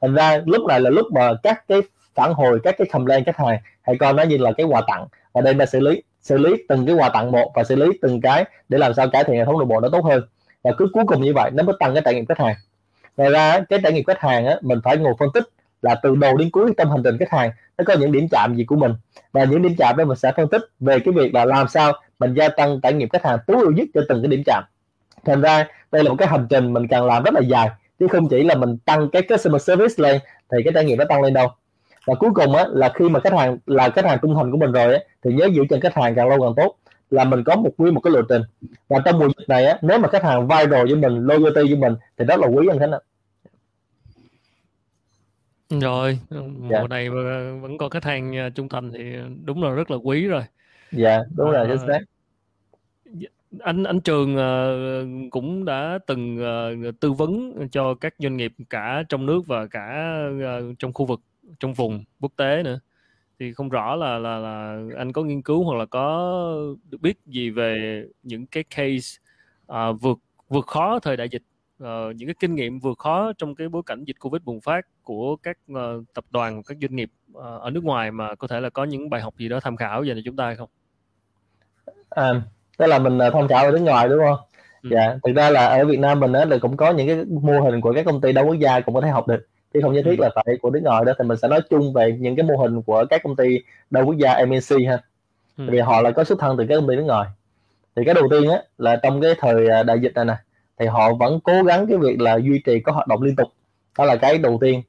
thành 0.00 0.14
ra 0.14 0.42
lúc 0.46 0.66
này 0.66 0.80
là 0.80 0.90
lúc 0.90 1.06
mà 1.12 1.34
các 1.42 1.68
cái 1.68 1.80
phản 2.14 2.32
hồi 2.32 2.60
các 2.64 2.74
cái 2.78 2.86
complaint 2.92 3.26
khách 3.26 3.36
hàng 3.36 3.58
hãy 3.82 3.96
coi 3.98 4.12
nó 4.12 4.22
như 4.22 4.36
là 4.36 4.52
cái 4.52 4.66
quà 4.66 4.82
tặng. 4.86 5.06
Và 5.32 5.40
đây 5.40 5.54
là 5.54 5.66
xử 5.66 5.80
lý 5.80 6.02
xử 6.22 6.38
lý 6.38 6.54
từng 6.68 6.86
cái 6.86 6.94
quà 6.94 7.08
tặng 7.08 7.32
một 7.32 7.52
và 7.54 7.64
xử 7.64 7.76
lý 7.76 7.86
từng 8.02 8.20
cái 8.20 8.44
để 8.68 8.78
làm 8.78 8.94
sao 8.94 9.08
cải 9.08 9.24
thiện 9.24 9.36
hệ 9.36 9.44
thống 9.44 9.58
nội 9.58 9.66
bộ 9.66 9.80
nó 9.80 9.88
tốt 9.88 10.04
hơn. 10.04 10.22
Và 10.62 10.70
cứ 10.78 10.88
cuối 10.92 11.04
cùng 11.06 11.22
như 11.22 11.34
vậy 11.34 11.50
nó 11.50 11.62
mới 11.62 11.76
tăng 11.78 11.94
cái 11.94 12.02
trải 12.04 12.14
nghiệm 12.14 12.26
khách 12.26 12.38
hàng. 12.38 12.54
Ngoài 13.16 13.30
ra 13.30 13.60
cái 13.68 13.78
trải 13.82 13.92
nghiệm 13.92 14.04
khách 14.04 14.20
hàng 14.20 14.46
á, 14.46 14.56
mình 14.62 14.80
phải 14.84 14.96
ngồi 14.96 15.14
phân 15.18 15.28
tích 15.34 15.44
là 15.82 15.94
từ 16.02 16.16
đầu 16.16 16.36
đến 16.36 16.50
cuối 16.50 16.72
trong 16.78 16.90
hành 16.90 17.02
trình 17.04 17.18
khách 17.18 17.30
hàng 17.30 17.50
nó 17.78 17.84
có 17.86 17.94
những 17.94 18.12
điểm 18.12 18.26
chạm 18.30 18.54
gì 18.56 18.64
của 18.64 18.76
mình. 18.76 18.92
Và 19.32 19.44
những 19.44 19.62
điểm 19.62 19.74
chạm 19.78 19.96
đó 19.96 20.04
mình 20.04 20.16
sẽ 20.16 20.32
phân 20.36 20.48
tích 20.48 20.62
về 20.80 20.98
cái 20.98 21.14
việc 21.14 21.34
là 21.34 21.44
làm 21.44 21.68
sao 21.68 21.92
mình 22.18 22.34
gia 22.34 22.48
tăng 22.48 22.80
trải 22.80 22.92
nghiệm 22.92 23.08
khách 23.08 23.24
hàng 23.24 23.38
tối 23.46 23.56
ưu 23.60 23.72
nhất 23.72 23.88
cho 23.94 24.00
từng 24.08 24.22
cái 24.22 24.28
điểm 24.28 24.42
chạm. 24.46 24.64
Thành 25.24 25.40
ra 25.40 25.66
đây 25.92 26.04
là 26.04 26.10
một 26.10 26.16
cái 26.18 26.28
hành 26.28 26.46
trình 26.50 26.72
mình 26.72 26.88
cần 26.88 27.06
làm 27.06 27.22
rất 27.22 27.34
là 27.34 27.40
dài 27.40 27.68
chứ 27.98 28.06
không 28.08 28.28
chỉ 28.28 28.42
là 28.42 28.54
mình 28.54 28.78
tăng 28.84 29.10
cái 29.10 29.22
customer 29.22 29.62
service 29.62 29.94
lên 29.96 30.20
thì 30.50 30.58
cái 30.64 30.72
trải 30.74 30.84
nghiệm 30.84 30.98
nó 30.98 31.04
tăng 31.04 31.22
lên 31.22 31.34
đâu. 31.34 31.48
Và 32.06 32.14
cuối 32.14 32.30
cùng 32.34 32.54
á 32.54 32.64
là 32.68 32.92
khi 32.94 33.08
mà 33.08 33.20
khách 33.20 33.32
hàng 33.32 33.58
là 33.66 33.88
khách 33.90 34.04
hàng 34.04 34.18
trung 34.22 34.34
thành 34.34 34.50
của 34.50 34.58
mình 34.58 34.72
rồi 34.72 34.94
á 34.94 35.00
thì 35.22 35.32
nhớ 35.32 35.48
giữ 35.52 35.62
chân 35.70 35.80
khách 35.80 35.94
hàng 35.94 36.14
càng 36.14 36.28
lâu 36.28 36.40
càng 36.40 36.52
tốt 36.56 36.76
là 37.10 37.24
mình 37.24 37.44
có 37.44 37.56
một 37.56 37.70
quý 37.76 37.90
một 37.90 38.00
cái 38.00 38.10
lộ 38.10 38.22
trình. 38.28 38.42
Và 38.88 38.98
trong 39.04 39.18
mùa 39.18 39.28
dịch 39.38 39.48
này 39.48 39.66
á 39.66 39.78
nếu 39.82 39.98
mà 39.98 40.08
khách 40.08 40.24
hàng 40.24 40.48
viral 40.48 40.84
với 40.86 40.96
mình 40.96 41.26
loyalty 41.26 41.62
với 41.62 41.76
mình 41.76 41.94
thì 42.18 42.24
rất 42.24 42.40
là 42.40 42.46
quý 42.46 42.66
anh 42.70 42.78
khánh 42.78 42.92
ạ. 42.92 42.98
Rồi 45.70 46.18
mùa 46.30 46.68
dạ. 46.70 46.82
này 46.90 47.10
vẫn 47.60 47.78
còn 47.78 47.90
khách 47.90 48.04
hàng 48.04 48.36
à, 48.36 48.48
trung 48.54 48.68
thành 48.68 48.92
thì 48.92 49.16
đúng 49.44 49.62
là 49.62 49.70
rất 49.70 49.90
là 49.90 49.96
quý 49.96 50.26
rồi. 50.26 50.42
Dạ 50.92 51.20
đúng 51.36 51.50
rồi 51.50 51.66
chính 51.68 51.88
xác 51.88 51.98
anh 53.58 53.84
anh 53.84 54.00
Trường 54.00 54.36
uh, 54.36 55.30
cũng 55.30 55.64
đã 55.64 55.98
từng 56.06 56.38
uh, 56.88 57.00
tư 57.00 57.12
vấn 57.12 57.52
cho 57.72 57.94
các 57.94 58.14
doanh 58.18 58.36
nghiệp 58.36 58.52
cả 58.70 59.02
trong 59.08 59.26
nước 59.26 59.46
và 59.46 59.66
cả 59.66 60.18
uh, 60.30 60.78
trong 60.78 60.92
khu 60.92 61.06
vực 61.06 61.20
trong 61.60 61.74
vùng 61.74 62.04
quốc 62.20 62.32
tế 62.36 62.62
nữa 62.62 62.80
thì 63.38 63.52
không 63.52 63.68
rõ 63.68 63.96
là 63.96 64.18
là 64.18 64.38
là 64.38 64.82
anh 64.96 65.12
có 65.12 65.22
nghiên 65.22 65.42
cứu 65.42 65.64
hoặc 65.64 65.76
là 65.76 65.86
có 65.86 66.42
được 66.90 67.00
biết 67.00 67.18
gì 67.26 67.50
về 67.50 68.04
những 68.22 68.46
cái 68.46 68.64
case 68.64 69.18
uh, 69.72 70.00
vượt 70.00 70.18
vượt 70.48 70.66
khó 70.66 70.98
thời 70.98 71.16
đại 71.16 71.28
dịch 71.28 71.42
uh, 71.82 72.16
những 72.16 72.28
cái 72.28 72.34
kinh 72.40 72.54
nghiệm 72.54 72.78
vượt 72.78 72.98
khó 72.98 73.32
trong 73.38 73.54
cái 73.54 73.68
bối 73.68 73.82
cảnh 73.86 74.04
dịch 74.04 74.16
covid 74.20 74.42
bùng 74.42 74.60
phát 74.60 74.86
của 75.02 75.36
các 75.36 75.58
uh, 75.72 76.04
tập 76.14 76.24
đoàn 76.30 76.62
các 76.62 76.78
doanh 76.80 76.96
nghiệp 76.96 77.10
uh, 77.32 77.42
ở 77.42 77.70
nước 77.70 77.84
ngoài 77.84 78.10
mà 78.10 78.34
có 78.34 78.46
thể 78.46 78.60
là 78.60 78.70
có 78.70 78.84
những 78.84 79.10
bài 79.10 79.20
học 79.20 79.34
gì 79.38 79.48
đó 79.48 79.60
tham 79.60 79.76
khảo 79.76 80.04
dành 80.04 80.16
cho 80.16 80.22
chúng 80.24 80.36
ta 80.36 80.54
không? 80.54 80.68
Um, 82.10 82.40
tức 82.78 82.86
là 82.86 82.98
mình 82.98 83.18
tham 83.32 83.48
khảo 83.48 83.64
ở 83.64 83.70
nước 83.70 83.80
ngoài 83.80 84.08
đúng 84.08 84.20
không? 84.26 84.38
Ừ. 84.82 84.88
Dạ, 84.92 85.16
thực 85.26 85.36
ra 85.36 85.50
là 85.50 85.66
ở 85.66 85.84
Việt 85.84 85.98
Nam 85.98 86.20
mình 86.20 86.32
á 86.32 86.44
là 86.44 86.58
cũng 86.58 86.76
có 86.76 86.90
những 86.90 87.06
cái 87.06 87.24
mô 87.42 87.60
hình 87.60 87.80
của 87.80 87.92
các 87.92 88.04
công 88.04 88.20
ty 88.20 88.32
đa 88.32 88.42
quốc 88.42 88.54
gia 88.54 88.80
cũng 88.80 88.94
có 88.94 89.00
thể 89.00 89.08
học 89.08 89.28
được 89.28 89.46
chứ 89.74 89.80
không 89.82 89.92
nhất 89.92 90.02
thiết 90.04 90.18
ừ. 90.18 90.22
là 90.22 90.30
phải 90.34 90.44
của 90.62 90.70
nước 90.70 90.80
ngoài 90.82 91.04
đó 91.04 91.12
thì 91.18 91.24
mình 91.24 91.38
sẽ 91.38 91.48
nói 91.48 91.60
chung 91.70 91.92
về 91.92 92.16
những 92.18 92.36
cái 92.36 92.46
mô 92.46 92.56
hình 92.56 92.82
của 92.82 93.04
các 93.10 93.22
công 93.24 93.36
ty 93.36 93.62
đa 93.90 94.00
quốc 94.00 94.16
gia 94.16 94.44
MNC 94.44 94.88
ha 94.88 94.98
ừ. 95.58 95.64
vì 95.70 95.78
họ 95.78 96.00
là 96.00 96.10
có 96.10 96.24
xuất 96.24 96.38
thân 96.38 96.56
từ 96.56 96.66
các 96.68 96.74
công 96.76 96.88
ty 96.88 96.96
nước 96.96 97.02
ngoài 97.02 97.28
thì 97.96 98.02
cái 98.04 98.14
đầu 98.14 98.28
tiên 98.30 98.50
á 98.50 98.62
là 98.78 98.96
trong 98.96 99.20
cái 99.20 99.34
thời 99.38 99.68
à, 99.68 99.82
đại 99.82 99.98
dịch 100.00 100.12
này 100.14 100.24
nè 100.24 100.34
thì 100.78 100.86
họ 100.86 101.14
vẫn 101.14 101.40
cố 101.40 101.62
gắng 101.62 101.86
cái 101.86 101.98
việc 101.98 102.20
là 102.20 102.36
duy 102.36 102.62
trì 102.64 102.80
có 102.80 102.92
hoạt 102.92 103.06
động 103.08 103.22
liên 103.22 103.36
tục 103.36 103.48
đó 103.98 104.04
là 104.04 104.16
cái 104.16 104.38
đầu 104.38 104.58
tiên 104.60 104.82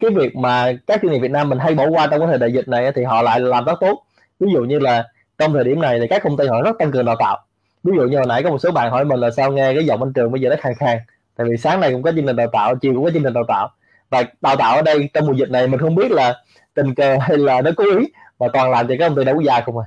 cái 0.00 0.10
việc 0.10 0.36
mà 0.36 0.72
các 0.86 1.00
doanh 1.02 1.12
nghiệp 1.12 1.18
Việt 1.18 1.30
Nam 1.30 1.48
mình 1.48 1.58
hay 1.58 1.74
bỏ 1.74 1.86
qua 1.88 2.06
trong 2.06 2.20
cái 2.20 2.28
thời 2.28 2.38
đại 2.38 2.52
dịch 2.52 2.68
này 2.68 2.92
thì 2.94 3.04
họ 3.04 3.22
lại 3.22 3.40
làm 3.40 3.64
rất 3.64 3.78
tốt 3.80 4.02
ví 4.40 4.48
dụ 4.52 4.64
như 4.64 4.78
là 4.78 5.08
trong 5.40 5.52
thời 5.52 5.64
điểm 5.64 5.80
này 5.80 6.00
thì 6.00 6.06
các 6.08 6.22
công 6.22 6.36
ty 6.36 6.46
họ 6.46 6.62
rất 6.62 6.78
tăng 6.78 6.90
cường 6.90 7.04
đào 7.04 7.16
tạo. 7.18 7.38
Ví 7.84 7.92
dụ 7.96 8.02
như 8.02 8.16
hồi 8.16 8.26
nãy 8.26 8.42
có 8.42 8.50
một 8.50 8.58
số 8.58 8.70
bạn 8.70 8.90
hỏi 8.90 9.04
mình 9.04 9.20
là 9.20 9.30
sao 9.30 9.52
nghe 9.52 9.74
cái 9.74 9.86
giọng 9.86 10.02
anh 10.02 10.12
trường 10.12 10.32
bây 10.32 10.40
giờ 10.40 10.50
nó 10.50 10.56
khàn 10.58 10.72
khàn. 10.74 10.98
Tại 11.36 11.46
vì 11.50 11.56
sáng 11.56 11.80
nay 11.80 11.92
cũng 11.92 12.02
có 12.02 12.12
chương 12.12 12.26
trình 12.26 12.36
đào 12.36 12.46
tạo, 12.52 12.76
chiều 12.76 12.94
cũng 12.94 13.04
có 13.04 13.10
chương 13.10 13.22
trình 13.22 13.32
đào 13.32 13.44
tạo. 13.48 13.68
Và 14.10 14.24
đào 14.40 14.56
tạo 14.56 14.76
ở 14.76 14.82
đây 14.82 15.08
trong 15.14 15.26
mùa 15.26 15.32
dịch 15.32 15.50
này 15.50 15.66
mình 15.66 15.80
không 15.80 15.94
biết 15.94 16.10
là 16.12 16.36
tình 16.74 16.94
cờ 16.94 17.16
hay 17.20 17.38
là 17.38 17.60
nó 17.60 17.70
cố 17.76 17.84
ý. 17.98 18.06
Mà 18.38 18.46
toàn 18.52 18.70
làm 18.70 18.88
cho 18.88 18.94
các 18.98 19.08
công 19.08 19.16
ty 19.16 19.24
đấu 19.24 19.40
gia 19.40 19.60
không 19.60 19.78
à. 19.78 19.84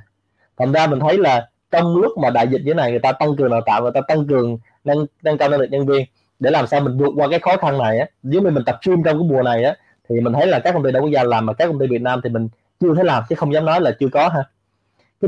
Thành 0.57 0.71
ra 0.71 0.87
mình 0.87 0.99
thấy 0.99 1.17
là 1.17 1.47
trong 1.71 1.97
lúc 1.97 2.17
mà 2.17 2.29
đại 2.29 2.47
dịch 2.47 2.61
như 2.61 2.73
thế 2.73 2.73
này, 2.73 2.91
người 2.91 2.99
ta 2.99 3.11
tăng 3.11 3.35
cường 3.35 3.51
đào 3.51 3.61
tạo, 3.65 3.81
người 3.81 3.91
ta 3.93 4.01
tăng 4.07 4.27
cường 4.27 4.57
nâng 4.83 5.05
nâng 5.23 5.37
cao 5.37 5.49
năng 5.49 5.59
lực 5.59 5.67
nhân 5.71 5.85
viên 5.85 6.05
để 6.39 6.51
làm 6.51 6.67
sao 6.67 6.79
mình 6.81 6.97
vượt 6.97 7.13
qua 7.15 7.27
cái 7.29 7.39
khó 7.39 7.57
khăn 7.57 7.77
này 7.77 7.99
á. 7.99 8.05
Nếu 8.23 8.41
mà 8.41 8.49
mình 8.49 8.63
tập 8.65 8.77
trung 8.81 9.03
trong 9.03 9.19
cái 9.19 9.27
mùa 9.29 9.43
này 9.43 9.63
á, 9.63 9.75
thì 10.09 10.19
mình 10.19 10.33
thấy 10.33 10.47
là 10.47 10.59
các 10.59 10.71
công 10.71 10.83
ty 10.83 10.91
đa 10.91 10.99
quốc 10.99 11.09
gia 11.09 11.23
làm 11.23 11.45
mà 11.45 11.53
các 11.53 11.67
công 11.67 11.79
ty 11.79 11.87
Việt 11.87 12.01
Nam 12.01 12.21
thì 12.23 12.29
mình 12.29 12.49
chưa 12.79 12.95
thấy 12.95 13.05
làm, 13.05 13.23
chứ 13.29 13.35
không 13.35 13.53
dám 13.53 13.65
nói 13.65 13.81
là 13.81 13.91
chưa 13.99 14.07
có 14.11 14.29
ha 14.29 14.43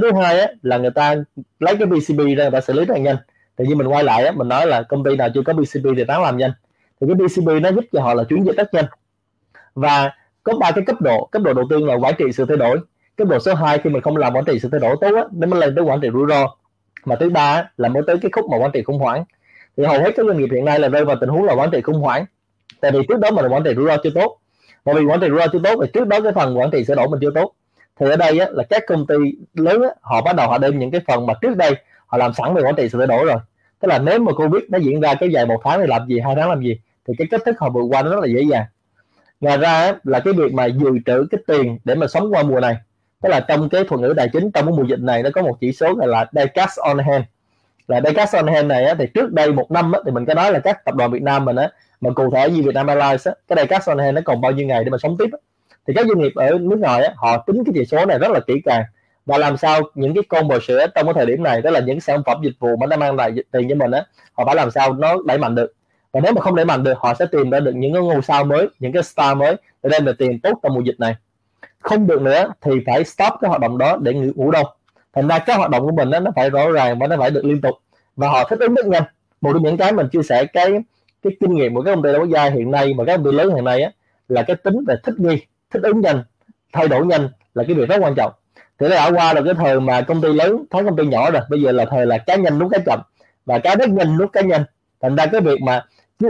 cái 0.02 0.12
thứ 0.12 0.22
hai 0.22 0.40
á, 0.40 0.48
là 0.62 0.78
người 0.78 0.92
ta 0.92 1.16
lấy 1.60 1.76
cái 1.76 1.86
BCP 1.86 2.18
ra, 2.18 2.44
người 2.44 2.52
ta 2.52 2.62
xử 2.62 2.74
lý 2.74 2.86
rất 2.86 2.94
là 2.94 3.00
nhanh. 3.00 3.18
Thì 3.58 3.66
như 3.68 3.76
mình 3.76 3.88
quay 3.88 4.04
lại 4.04 4.26
á, 4.26 4.32
mình 4.32 4.48
nói 4.48 4.68
là 4.68 4.82
công 4.82 5.04
ty 5.04 5.16
nào 5.16 5.30
chưa 5.34 5.42
có 5.42 5.54
BCP 5.54 5.84
thì 5.98 6.04
tán 6.04 6.22
làm 6.22 6.38
nhanh. 6.38 6.52
Thì 7.02 7.08
cái 7.08 7.16
BCP 7.16 7.62
nó 7.62 7.72
giúp 7.72 7.86
cho 7.92 8.02
họ 8.02 8.14
là 8.14 8.24
chuyển 8.24 8.46
dịch 8.46 8.58
rất 8.58 8.74
nhanh. 8.74 8.86
Và 9.76 10.12
có 10.44 10.54
ba 10.60 10.72
cái 10.72 10.84
cấp 10.88 11.02
độ. 11.02 11.30
Cấp 11.32 11.42
độ 11.42 11.54
đầu 11.54 11.66
tiên 11.70 11.88
là 11.88 11.94
quản 11.94 12.14
trị 12.18 12.26
sự 12.34 12.46
thay 12.46 12.58
đổi. 12.58 12.80
Cấp 13.18 13.28
độ 13.28 13.40
số 13.40 13.54
2 13.54 13.78
khi 13.78 13.90
mình 13.90 14.02
không 14.02 14.18
làm 14.18 14.34
quản 14.34 14.46
trị 14.46 14.60
sự 14.60 14.70
thay 14.72 14.80
đổi 14.80 14.96
tốt 15.02 15.16
á 15.16 15.24
nên 15.32 15.50
mới 15.50 15.60
lên 15.60 15.76
tới 15.76 15.86
quản 15.86 16.02
trị 16.02 16.10
rủi 16.14 16.30
ro. 16.30 16.56
Mà 17.06 17.16
thứ 17.16 17.30
ba 17.30 17.70
là 17.78 17.90
mới 17.90 18.04
tới 18.08 18.18
cái 18.22 18.32
khúc 18.32 18.46
mà 18.52 18.58
quản 18.58 18.72
trị 18.72 18.84
khủng 18.84 19.00
hoảng. 19.00 19.24
Thì 19.78 19.84
hầu 19.84 20.00
hết 20.00 20.12
các 20.16 20.26
doanh 20.26 20.38
nghiệp 20.38 20.50
hiện 20.52 20.66
nay 20.66 20.80
là 20.80 20.88
rơi 20.88 21.06
vào 21.06 21.16
tình 21.22 21.30
huống 21.30 21.44
là 21.44 21.54
quản 21.54 21.72
trị 21.72 21.82
khủng 21.82 22.02
hoảng. 22.02 22.26
Tại 22.82 22.92
vì 22.92 23.00
trước 23.10 23.20
đó 23.20 23.32
mình 23.32 23.46
quản 23.48 23.64
trị 23.64 23.72
rủi 23.76 23.86
ro 23.86 23.98
chưa 24.04 24.10
tốt. 24.10 24.38
Mà 24.86 24.94
vì 24.94 25.06
quản 25.06 25.20
trị 25.20 25.28
rủi 25.30 25.40
ro 25.40 25.48
chưa 25.54 25.60
tốt 25.64 25.80
thì 25.82 25.92
trước 25.94 26.08
đó 26.08 26.22
cái 26.22 26.32
phần 26.34 26.60
quản 26.60 26.72
trị 26.72 26.84
sửa 26.86 26.96
đổi 26.96 27.08
mình 27.08 27.20
chưa 27.22 27.32
tốt 27.36 27.52
thì 28.00 28.10
ở 28.10 28.16
đây 28.16 28.40
á, 28.40 28.48
là 28.52 28.64
các 28.70 28.84
công 28.88 29.08
ty 29.08 29.16
lớn 29.54 29.82
á, 29.82 29.90
họ 30.02 30.22
bắt 30.22 30.36
đầu 30.36 30.48
họ 30.48 30.58
đem 30.58 30.80
những 30.80 30.92
cái 30.92 31.02
phần 31.08 31.26
mà 31.26 31.34
trước 31.42 31.58
đây 31.58 31.76
họ 32.08 32.18
làm 32.18 32.34
sẵn 32.34 32.54
về 32.54 32.62
quản 32.62 32.76
trị 32.76 32.90
sự 32.90 32.98
thay 32.98 33.08
đổi 33.08 33.26
rồi. 33.26 33.38
Tức 33.80 33.88
là 33.88 34.00
nếu 34.00 34.20
mà 34.20 34.32
covid 34.32 34.64
nó 34.70 34.78
diễn 34.78 35.02
ra 35.02 35.14
cái 35.14 35.30
dài 35.30 35.46
một 35.46 35.62
tháng 35.64 35.80
thì 35.80 35.88
làm 35.88 36.08
gì 36.08 36.20
hai 36.20 36.36
tháng 36.36 36.50
làm 36.50 36.62
gì 36.62 36.80
thì 37.08 37.14
cái 37.18 37.28
cách 37.32 37.42
thức 37.46 37.60
họ 37.60 37.70
vượt 37.70 37.86
qua 37.90 38.02
nó 38.02 38.10
rất 38.10 38.20
là 38.20 38.28
dễ 38.28 38.42
dàng. 38.42 38.66
Ngoài 39.40 39.58
ra 39.58 39.74
á, 39.74 39.96
là 40.04 40.20
cái 40.20 40.34
việc 40.34 40.54
mà 40.54 40.66
dự 40.66 40.92
trữ 41.06 41.26
cái 41.32 41.42
tiền 41.48 41.78
để 41.84 41.96
mà 41.96 42.08
sống 42.08 42.34
qua 42.34 42.44
mùa 42.44 42.60
này 42.60 42.76
tức 43.26 43.30
là 43.30 43.40
trong 43.40 43.70
cái 43.70 43.84
thuật 43.84 44.02
ngữ 44.02 44.14
tài 44.18 44.30
chính 44.34 44.52
trong 44.52 44.66
cái 44.66 44.76
mùa 44.78 44.84
dịch 44.84 45.00
này 45.00 45.24
nó 45.24 45.30
có 45.34 45.42
một 45.42 45.58
chỉ 45.62 45.72
số 45.72 45.94
gọi 45.94 46.08
là 46.08 46.26
day 46.32 46.48
cash 46.48 46.78
on 46.78 46.98
hand. 46.98 47.24
Là 47.88 48.02
day 48.02 48.14
cash 48.14 48.36
on 48.36 48.48
hand 48.48 48.68
này 48.68 48.86
á, 48.86 48.96
thì 49.00 49.06
trước 49.14 49.32
đây 49.32 49.54
một 49.54 49.72
năm 49.72 49.92
á, 49.92 50.00
thì 50.06 50.12
mình 50.12 50.26
có 50.26 50.34
nói 50.34 50.52
là 50.52 50.60
các 50.60 50.86
tập 50.86 50.96
đoàn 50.96 51.12
Việt 51.12 51.22
Nam 51.22 51.46
mình 51.46 51.56
á 51.56 51.70
mà 52.02 52.10
cụ 52.16 52.32
thể 52.32 52.50
như 52.50 52.64
Việt 52.64 52.76
Nam 52.76 52.88
Airlines 52.88 53.28
á, 53.28 53.34
cái 53.48 53.56
day 53.56 53.68
cash 53.68 53.88
on 53.88 53.98
hand 53.98 54.16
nó 54.16 54.22
còn 54.26 54.42
bao 54.42 54.52
nhiêu 54.52 54.68
ngày 54.68 54.84
để 54.84 54.90
mà 54.90 54.98
sống 54.98 55.18
tiếp 55.18 55.30
á 55.32 55.38
thì 55.88 55.94
các 55.94 56.06
doanh 56.08 56.20
nghiệp 56.20 56.32
ở 56.36 56.58
nước 56.62 56.80
ngoài 56.80 57.04
á, 57.04 57.14
họ 57.16 57.38
tính 57.38 57.64
cái 57.66 57.74
chỉ 57.76 57.86
số 57.86 58.06
này 58.06 58.20
rất 58.20 58.32
là 58.32 58.40
kỹ 58.40 58.62
càng. 58.66 58.84
Và 59.26 59.38
làm 59.38 59.58
sao 59.58 59.82
những 59.96 60.14
cái 60.14 60.24
combo 60.24 60.60
sữa 60.60 60.86
trong 60.96 61.06
cái 61.06 61.14
thời 61.14 61.26
điểm 61.26 61.44
này 61.44 61.62
đó 61.62 61.72
là 61.72 61.80
những 61.80 62.00
sản 62.00 62.22
phẩm 62.26 62.42
dịch 62.44 62.54
vụ 62.60 62.76
mà 62.76 62.88
nó 62.88 62.98
mang 62.98 63.16
lại 63.16 63.32
tiền 63.52 63.70
cho 63.70 63.76
mình 63.76 63.92
á 63.92 64.06
họ 64.34 64.46
phải 64.46 64.56
làm 64.56 64.72
sao 64.72 64.94
nó 64.94 65.16
đẩy 65.26 65.38
mạnh 65.38 65.56
được. 65.56 65.74
Và 66.12 66.20
nếu 66.20 66.34
mà 66.34 66.42
không 66.42 66.56
đẩy 66.56 66.66
mạnh 66.66 66.84
được 66.84 66.98
họ 66.98 67.14
sẽ 67.14 67.26
tìm 67.32 67.50
ra 67.50 67.60
được 67.60 67.76
những 67.76 67.94
cái 67.94 68.02
ngôi 68.02 68.22
sao 68.22 68.44
mới 68.44 68.68
những 68.80 68.92
cái 68.92 69.04
star 69.04 69.38
mới 69.38 69.56
để 69.84 69.90
đem 69.90 70.06
được 70.06 70.18
tiền 70.18 70.40
tốt 70.40 70.60
trong 70.64 70.74
mùa 70.74 70.82
dịch 70.82 71.00
này. 71.00 71.16
Không 71.80 72.08
được 72.08 72.22
nữa 72.22 72.54
thì 72.62 72.72
phải 72.86 73.04
stop 73.04 73.34
cái 73.42 73.50
hoạt 73.50 73.62
động 73.62 73.78
đó 73.78 73.98
để 74.02 74.14
ngủ 74.14 74.52
đông 74.52 74.66
thành 75.14 75.28
ra 75.28 75.40
các 75.40 75.58
hoạt 75.58 75.70
động 75.70 75.82
của 75.86 75.92
mình 75.92 76.10
đó, 76.10 76.20
nó 76.20 76.32
phải 76.36 76.50
rõ 76.50 76.72
ràng 76.72 77.00
và 77.00 77.08
nó 77.08 77.16
phải 77.20 77.32
được 77.32 77.46
liên 77.46 77.62
tục. 77.62 77.76
Và 78.16 78.28
họ 78.28 78.44
thích 78.44 78.60
ứng 78.60 78.74
rất 78.74 78.86
nhanh. 78.86 79.04
Một 79.42 79.54
trong 79.54 79.64
những 79.64 79.78
cái 79.78 79.92
mình 79.92 80.08
chia 80.08 80.24
sẻ 80.24 80.46
cái 80.46 80.72
cái 81.24 81.34
kinh 81.40 81.54
nghiệm 81.54 81.76
của 81.76 81.82
các 81.82 81.92
công 81.92 82.04
ty 82.04 82.14
đấu 82.14 82.26
gia 82.26 82.50
hiện 82.50 82.72
nay 82.72 82.94
mà 82.94 83.04
các 83.06 83.18
công 83.18 83.26
ty 83.26 83.32
lớn 83.32 83.56
hiện 83.56 83.64
nay 83.64 83.82
á 83.82 83.92
là 84.28 84.44
cái 84.44 84.56
tính 84.56 84.86
về 84.88 84.96
thích 85.04 85.16
nghi 85.18 85.46
thích 85.74 85.84
ứng 85.84 86.02
nhanh 86.02 86.24
thay 86.74 86.88
đổi 86.88 87.06
nhanh 87.06 87.30
là 87.54 87.64
cái 87.68 87.76
việc 87.76 87.90
rất 87.90 87.98
quan 88.00 88.16
trọng. 88.16 88.32
Thì 88.80 88.88
nó 88.88 88.96
đã 88.96 89.12
qua 89.12 89.34
là 89.34 89.42
cái 89.46 89.54
thời 89.54 89.80
mà 89.80 90.02
công 90.02 90.22
ty 90.22 90.34
lớn 90.34 90.66
thắng 90.72 90.86
công 90.86 90.98
ty 90.98 91.06
nhỏ 91.06 91.32
rồi 91.32 91.42
bây 91.50 91.62
giờ 91.62 91.72
là 91.72 91.86
thời 91.86 92.06
là 92.06 92.18
cá 92.18 92.36
nhân 92.36 92.60
nút 92.60 92.72
cá 92.72 92.78
chậm. 92.86 93.00
Và 93.46 93.60
cá 93.60 93.76
rất 93.76 93.90
nhanh 93.90 94.18
nút 94.18 94.34
cá 94.34 94.42
nhanh. 94.42 94.64
thành 95.02 95.16
ra 95.16 95.26
cái 95.26 95.42
việc 95.42 95.62
mà 95.62 95.86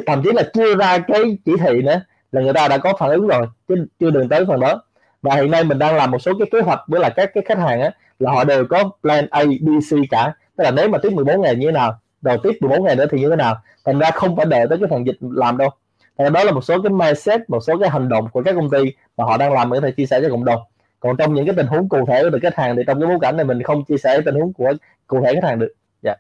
thậm 0.08 0.22
chí 0.24 0.32
là 0.32 0.44
chưa 0.54 0.76
ra 0.76 0.98
cái 0.98 1.38
chỉ 1.46 1.52
thị 1.60 1.82
nữa 1.82 2.02
là 2.32 2.42
người 2.42 2.54
ta 2.54 2.68
đã 2.68 2.78
có 2.78 2.94
phản 3.00 3.10
ứng 3.10 3.28
rồi 3.28 3.48
chứ 3.68 3.86
chưa 4.00 4.10
đường 4.10 4.30
tới 4.30 4.46
phần 4.46 4.60
đó. 4.60 4.82
Và 5.22 5.36
hiện 5.36 5.52
nay 5.52 5.64
mình 5.64 5.80
đang 5.80 5.96
làm 5.96 6.12
một 6.12 6.20
số 6.20 6.32
cái 6.40 6.48
kế 6.52 6.62
hoạch 6.62 6.80
với 6.88 7.02
là 7.02 7.10
các 7.10 7.32
cái 7.34 7.44
khách 7.48 7.58
hàng 7.58 7.82
á 7.82 7.92
là 8.20 8.32
họ 8.32 8.44
đều 8.44 8.66
có 8.66 8.90
plan 9.02 9.28
A, 9.32 9.44
B, 9.62 9.68
C 9.90 9.96
cả. 10.12 10.34
Tức 10.58 10.64
là 10.64 10.72
nếu 10.72 10.90
mà 10.90 10.98
tiếp 10.98 11.10
14 11.14 11.42
ngày 11.42 11.56
như 11.56 11.68
thế 11.68 11.72
nào 11.72 12.00
rồi 12.22 12.38
tiếp 12.44 12.58
14 12.62 12.84
ngày 12.84 12.96
nữa 12.96 13.06
thì 13.12 13.20
như 13.20 13.30
thế 13.30 13.36
nào. 13.36 13.58
Thành 13.86 14.00
ra 14.00 14.12
không 14.12 14.36
phải 14.36 14.46
đợi 14.46 14.68
tới 14.70 14.78
cái 14.78 14.88
phần 14.90 15.08
dịch 15.08 15.18
làm 15.20 15.58
đâu 15.58 15.70
thành 16.18 16.34
đó 16.34 16.44
là 16.44 16.52
một 16.52 16.62
số 16.62 16.82
cái 16.82 16.94
mindset, 16.94 17.50
một 17.50 17.60
số 17.60 17.78
cái 17.80 17.90
hành 17.90 18.10
động 18.10 18.28
của 18.34 18.44
các 18.44 18.56
công 18.56 18.70
ty 18.70 18.80
mà 19.18 19.26
họ 19.26 19.38
đang 19.38 19.54
làm 19.54 19.72
để 19.72 19.80
có 19.80 19.88
thể 19.88 19.92
chia 19.92 20.06
sẻ 20.06 20.20
cho 20.22 20.30
cộng 20.30 20.46
đồng 20.46 20.62
còn 21.00 21.18
trong 21.18 21.34
những 21.34 21.46
cái 21.46 21.56
tình 21.58 21.68
huống 21.68 21.90
cụ 21.90 22.06
thể 22.08 22.24
của 22.32 22.40
khách 22.42 22.56
hàng 22.56 22.76
thì 22.76 22.84
trong 22.88 23.00
cái 23.00 23.10
bối 23.10 23.18
cảnh 23.22 23.38
này 23.38 23.46
mình 23.46 23.64
không 23.64 23.86
chia 23.86 23.98
sẻ 23.98 24.22
tình 24.26 24.36
huống 24.36 24.54
của 24.54 24.74
cụ 25.08 25.22
thể 25.26 25.34
khách 25.34 25.44
hàng 25.48 25.60
được 25.60 25.74
dạ 26.02 26.12
yeah. 26.12 26.20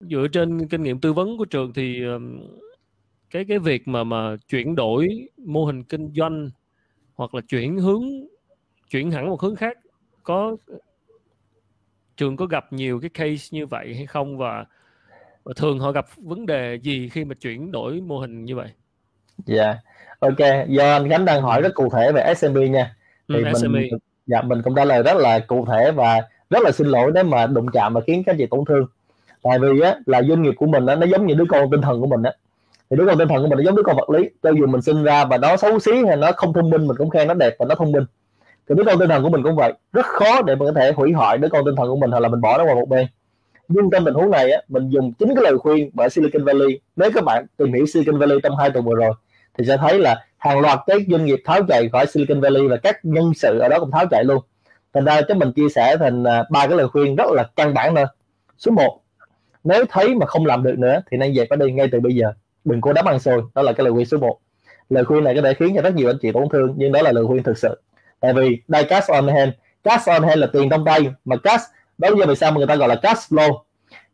dựa 0.00 0.26
trên 0.32 0.68
kinh 0.68 0.82
nghiệm 0.82 1.00
tư 1.00 1.12
vấn 1.12 1.38
của 1.38 1.44
trường 1.44 1.72
thì 1.72 2.02
cái 3.30 3.44
cái 3.48 3.58
việc 3.58 3.88
mà 3.88 4.04
mà 4.04 4.36
chuyển 4.48 4.74
đổi 4.74 5.28
mô 5.36 5.64
hình 5.64 5.84
kinh 5.84 6.12
doanh 6.16 6.50
hoặc 7.14 7.34
là 7.34 7.40
chuyển 7.48 7.78
hướng, 7.78 8.04
chuyển 8.90 9.10
hẳn 9.10 9.28
một 9.28 9.40
hướng 9.40 9.56
khác 9.56 9.78
có 10.22 10.56
trường 12.22 12.36
có 12.36 12.46
gặp 12.46 12.72
nhiều 12.72 13.00
cái 13.00 13.10
case 13.10 13.48
như 13.50 13.66
vậy 13.66 13.94
hay 13.94 14.06
không 14.06 14.38
và, 14.38 14.64
và 15.44 15.52
thường 15.56 15.78
họ 15.80 15.92
gặp 15.92 16.06
vấn 16.16 16.46
đề 16.46 16.78
gì 16.82 17.08
khi 17.08 17.24
mà 17.24 17.34
chuyển 17.40 17.72
đổi 17.72 18.00
mô 18.00 18.18
hình 18.18 18.44
như 18.44 18.56
vậy? 18.56 18.68
Dạ, 19.46 19.64
yeah. 19.64 19.76
ok. 20.18 20.68
Do 20.68 20.92
anh 20.92 21.08
Khánh 21.08 21.24
đang 21.24 21.42
hỏi 21.42 21.62
rất 21.62 21.74
cụ 21.74 21.88
thể 21.90 22.12
về 22.12 22.34
SMB 22.34 22.56
nha. 22.56 22.96
Thì 23.28 23.34
ừ, 23.34 23.44
mình, 23.44 23.54
SME. 23.54 23.80
dạ 24.26 24.42
mình 24.42 24.62
cũng 24.62 24.74
trả 24.74 24.84
lời 24.84 25.02
rất 25.02 25.16
là 25.16 25.38
cụ 25.38 25.66
thể 25.70 25.92
và 25.92 26.22
rất 26.50 26.62
là 26.62 26.72
xin 26.72 26.86
lỗi 26.86 27.10
nếu 27.14 27.24
mà 27.24 27.46
đụng 27.46 27.66
chạm 27.72 27.94
và 27.94 28.00
khiến 28.06 28.22
các 28.26 28.36
chị 28.38 28.46
tổn 28.46 28.64
thương. 28.64 28.86
Tại 29.42 29.58
vì 29.58 29.80
á 29.80 29.96
là 30.06 30.22
doanh 30.22 30.42
nghiệp 30.42 30.54
của 30.56 30.66
mình 30.66 30.86
á 30.86 30.94
nó 30.94 31.06
giống 31.06 31.26
như 31.26 31.34
đứa 31.34 31.44
con 31.48 31.70
tinh 31.70 31.80
thần 31.80 32.00
của 32.00 32.06
mình 32.06 32.22
á. 32.22 32.32
Thì 32.90 32.96
đứa 32.96 33.06
con 33.06 33.18
tinh 33.18 33.28
thần 33.28 33.42
của 33.42 33.48
mình 33.48 33.58
nó 33.58 33.64
giống 33.64 33.76
đứa 33.76 33.82
con 33.82 33.96
vật 33.96 34.10
lý. 34.10 34.28
Cho 34.42 34.50
dù 34.50 34.66
mình 34.66 34.82
sinh 34.82 35.02
ra 35.02 35.24
và 35.24 35.38
nó 35.38 35.56
xấu 35.56 35.78
xí 35.78 35.92
hay 36.06 36.16
nó 36.16 36.32
không 36.36 36.52
thông 36.52 36.70
minh 36.70 36.86
mình 36.86 36.96
cũng 36.96 37.10
khen 37.10 37.28
nó 37.28 37.34
đẹp 37.34 37.56
và 37.58 37.66
nó 37.66 37.74
thông 37.74 37.92
minh 37.92 38.04
thì 38.72 38.76
đứa 38.76 38.84
con 38.84 38.98
tinh 38.98 39.08
thần 39.08 39.22
của 39.22 39.28
mình 39.28 39.42
cũng 39.42 39.56
vậy. 39.56 39.72
Rất 39.92 40.06
khó 40.06 40.42
để 40.42 40.54
mình 40.54 40.74
có 40.74 40.80
thể 40.80 40.92
hủy 40.92 41.12
hoại 41.12 41.38
đứa 41.38 41.48
con 41.48 41.64
tinh 41.64 41.76
thần 41.76 41.88
của 41.88 41.96
mình 41.96 42.10
hoặc 42.10 42.20
là 42.20 42.28
mình 42.28 42.40
bỏ 42.40 42.58
nó 42.58 42.64
qua 42.64 42.74
một 42.74 42.88
bên. 42.88 43.06
Nhưng 43.68 43.90
trong 43.90 44.04
tình 44.04 44.14
huống 44.14 44.30
này 44.30 44.50
á, 44.50 44.60
mình 44.68 44.88
dùng 44.88 45.12
chính 45.12 45.34
cái 45.34 45.44
lời 45.44 45.58
khuyên 45.58 45.90
bởi 45.94 46.10
Silicon 46.10 46.44
Valley. 46.44 46.80
Nếu 46.96 47.10
các 47.14 47.24
bạn 47.24 47.46
tìm 47.56 47.72
hiểu 47.72 47.86
Silicon 47.86 48.18
Valley 48.18 48.38
trong 48.42 48.56
hai 48.56 48.70
tuần 48.70 48.84
vừa 48.84 48.94
rồi 48.94 49.12
thì 49.58 49.64
sẽ 49.64 49.76
thấy 49.76 49.98
là 49.98 50.24
hàng 50.38 50.60
loạt 50.60 50.78
các 50.86 51.02
doanh 51.08 51.24
nghiệp 51.24 51.42
tháo 51.44 51.62
chạy 51.68 51.88
khỏi 51.88 52.06
Silicon 52.06 52.40
Valley 52.40 52.68
và 52.68 52.76
các 52.76 52.98
nhân 53.02 53.32
sự 53.34 53.58
ở 53.58 53.68
đó 53.68 53.78
cũng 53.80 53.90
tháo 53.90 54.06
chạy 54.10 54.24
luôn. 54.24 54.42
Thành 54.94 55.04
ra 55.04 55.20
chúng 55.28 55.38
mình 55.38 55.52
chia 55.52 55.68
sẻ 55.68 55.96
thành 55.96 56.24
à, 56.24 56.44
ba 56.50 56.66
cái 56.66 56.76
lời 56.76 56.88
khuyên 56.88 57.16
rất 57.16 57.30
là 57.30 57.44
căn 57.56 57.74
bản 57.74 57.94
thôi. 57.94 58.04
Số 58.58 58.70
1 58.70 59.00
nếu 59.64 59.84
thấy 59.88 60.14
mà 60.14 60.26
không 60.26 60.46
làm 60.46 60.62
được 60.62 60.78
nữa 60.78 61.02
thì 61.10 61.16
nên 61.16 61.32
về 61.36 61.46
phải 61.50 61.58
đi 61.58 61.72
ngay 61.72 61.88
từ 61.92 62.00
bây 62.00 62.14
giờ. 62.14 62.32
Đừng 62.64 62.80
cố 62.80 62.92
đắp 62.92 63.06
ăn 63.06 63.18
xôi. 63.18 63.42
Đó 63.54 63.62
là 63.62 63.72
cái 63.72 63.84
lời 63.84 63.92
khuyên 63.92 64.06
số 64.06 64.18
1 64.18 64.38
lời 64.90 65.04
khuyên 65.04 65.24
này 65.24 65.34
có 65.34 65.42
thể 65.42 65.54
khiến 65.54 65.72
cho 65.76 65.82
rất 65.82 65.94
nhiều 65.94 66.10
anh 66.10 66.18
chị 66.22 66.32
tổn 66.32 66.48
thương 66.52 66.74
nhưng 66.76 66.92
đó 66.92 67.02
là 67.02 67.12
lời 67.12 67.24
khuyên 67.26 67.42
thực 67.42 67.58
sự 67.58 67.80
tại 68.22 68.32
vì 68.32 68.62
đây, 68.68 68.84
cash 68.84 69.10
on 69.10 69.28
hand. 69.28 69.50
Cash 69.84 70.08
on 70.08 70.22
hand 70.22 70.38
là 70.38 70.46
tiền 70.52 70.70
trong 70.70 70.84
tay, 70.84 71.12
mà 71.24 71.36
cash, 71.36 71.64
đó 71.98 72.08
giờ 72.18 72.26
vì 72.28 72.34
sao 72.34 72.50
mà 72.50 72.56
người 72.58 72.66
ta 72.66 72.74
gọi 72.74 72.88
là 72.88 72.94
cash 72.94 73.32
flow. 73.32 73.58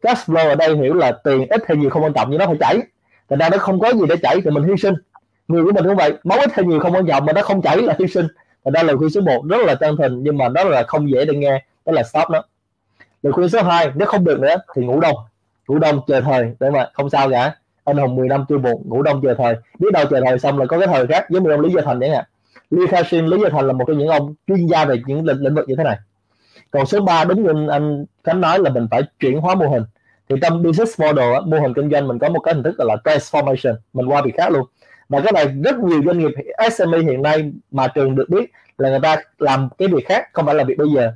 Cash 0.03 0.31
flow 0.31 0.49
ở 0.49 0.55
đây 0.55 0.77
hiểu 0.77 0.95
là 0.95 1.13
tiền 1.13 1.47
ít 1.51 1.63
hay 1.69 1.77
nhiều 1.77 1.91
không 1.91 2.03
quan 2.03 2.13
trọng, 2.13 2.31
nhưng 2.31 2.39
nó 2.39 2.47
phải 2.47 2.57
chảy. 2.61 2.79
Thành 3.29 3.39
ra 3.39 3.49
nó 3.49 3.59
không 3.59 3.81
có 3.81 3.93
gì 3.93 4.01
để 4.09 4.17
chảy 4.23 4.41
thì 4.45 4.51
mình 4.51 4.65
hy 4.65 4.75
sinh. 4.83 4.95
Người 5.49 5.65
của 5.65 5.73
mình 5.73 5.85
cũng 5.85 5.97
vậy, 5.97 6.13
máu 6.25 6.39
ít 6.39 6.53
hay 6.53 6.65
nhiều 6.65 6.81
không 6.81 6.95
quan 6.95 7.07
trọng, 7.07 7.27
mà 7.27 7.33
nó 7.33 7.43
không 7.43 7.63
chảy 7.63 7.77
là 7.83 7.95
hy 7.99 8.07
sinh. 8.07 8.27
Thành 8.65 8.75
ra 8.75 8.83
lời 8.83 8.97
khuyên 8.97 9.11
số 9.11 9.21
1 9.21 9.45
rất 9.49 9.59
là 9.67 9.75
chân 9.75 9.97
thành, 9.99 10.23
nhưng 10.23 10.39
mà 10.39 10.49
đó 10.49 10.65
là 10.65 10.83
không 10.83 11.11
dễ 11.11 11.25
để 11.25 11.35
nghe, 11.35 11.65
đó 11.87 11.93
là 11.93 12.03
stop 12.03 12.29
đó. 12.31 12.45
Lời 13.23 13.33
khuyên 13.33 13.49
số 13.49 13.63
2 13.63 13.91
nếu 13.95 14.09
không 14.09 14.25
được 14.25 14.41
nữa 14.41 14.57
thì 14.77 14.83
ngủ 14.83 15.01
đông. 15.01 15.17
Ngủ 15.69 15.79
đông 15.79 16.01
chờ 16.07 16.21
thời, 16.21 16.53
để 16.61 16.71
mà 16.71 16.91
không 16.93 17.11
sao 17.11 17.31
cả. 17.31 17.55
Anh 17.85 17.97
hùng 17.97 18.15
10 18.15 18.29
năm 18.29 18.45
chưa 18.49 18.59
buồn 18.59 18.83
ngủ 18.85 19.03
đông 19.03 19.21
chờ 19.23 19.35
thời. 19.35 19.55
Biết 19.79 19.89
đâu 19.93 20.05
chờ 20.11 20.21
thời 20.27 20.39
xong 20.39 20.59
là 20.59 20.67
có 20.67 20.79
cái 20.79 20.89
thời 20.89 21.07
khác, 21.07 21.31
giống 21.31 21.43
như 21.45 21.51
ông 21.51 21.61
lý 21.61 21.73
gia 21.75 21.83
thành 21.83 21.99
vậy 21.99 22.09
nè 22.09 22.25
Lee 22.71 22.87
Kashin 22.87 23.27
Lý 23.27 23.41
Gia 23.43 23.49
Thành 23.49 23.67
là 23.67 23.73
một 23.73 23.85
trong 23.89 23.99
những 23.99 24.09
ông 24.09 24.35
chuyên 24.47 24.67
gia 24.67 24.85
về 24.85 25.03
những 25.07 25.25
lĩnh, 25.25 25.43
lĩnh 25.43 25.55
vực 25.55 25.69
như 25.69 25.75
thế 25.77 25.85
này. 25.85 25.99
Còn 26.71 26.87
số 26.87 27.01
3 27.01 27.25
đúng 27.25 27.43
như 27.43 27.69
anh 27.69 28.05
Khánh 28.25 28.41
nói 28.41 28.59
là 28.59 28.71
mình 28.71 28.87
phải 28.91 29.03
chuyển 29.21 29.39
hóa 29.39 29.55
mô 29.55 29.69
hình. 29.69 29.83
Thì 30.29 30.37
trong 30.43 30.63
business 30.63 31.01
model 31.01 31.41
mô 31.47 31.61
hình 31.61 31.75
kinh 31.75 31.91
doanh 31.91 32.09
mình 32.09 32.19
có 32.19 32.29
một 32.29 32.41
cái 32.41 32.55
hình 32.55 32.63
thức 32.63 32.79
gọi 32.79 32.87
là 32.89 32.97
transformation. 33.05 33.75
Mình 33.93 34.07
qua 34.07 34.23
việc 34.23 34.35
khác 34.37 34.53
luôn. 34.53 34.63
Và 35.09 35.21
cái 35.21 35.33
này 35.33 35.47
rất 35.65 35.79
nhiều 35.79 36.03
doanh 36.07 36.19
nghiệp 36.19 36.31
SME 36.73 36.99
hiện 36.99 37.23
nay 37.23 37.53
mà 37.71 37.89
trường 37.89 38.15
được 38.15 38.29
biết 38.29 38.51
là 38.79 38.91
người 38.91 39.01
ta 39.03 39.17
làm 39.39 39.69
cái 39.79 39.89
việc 39.89 40.07
khác 40.07 40.29
không 40.33 40.47
phải 40.47 40.55
là 40.55 40.65
việc 40.65 40.79
bây 40.79 40.89
giờ. 40.95 41.13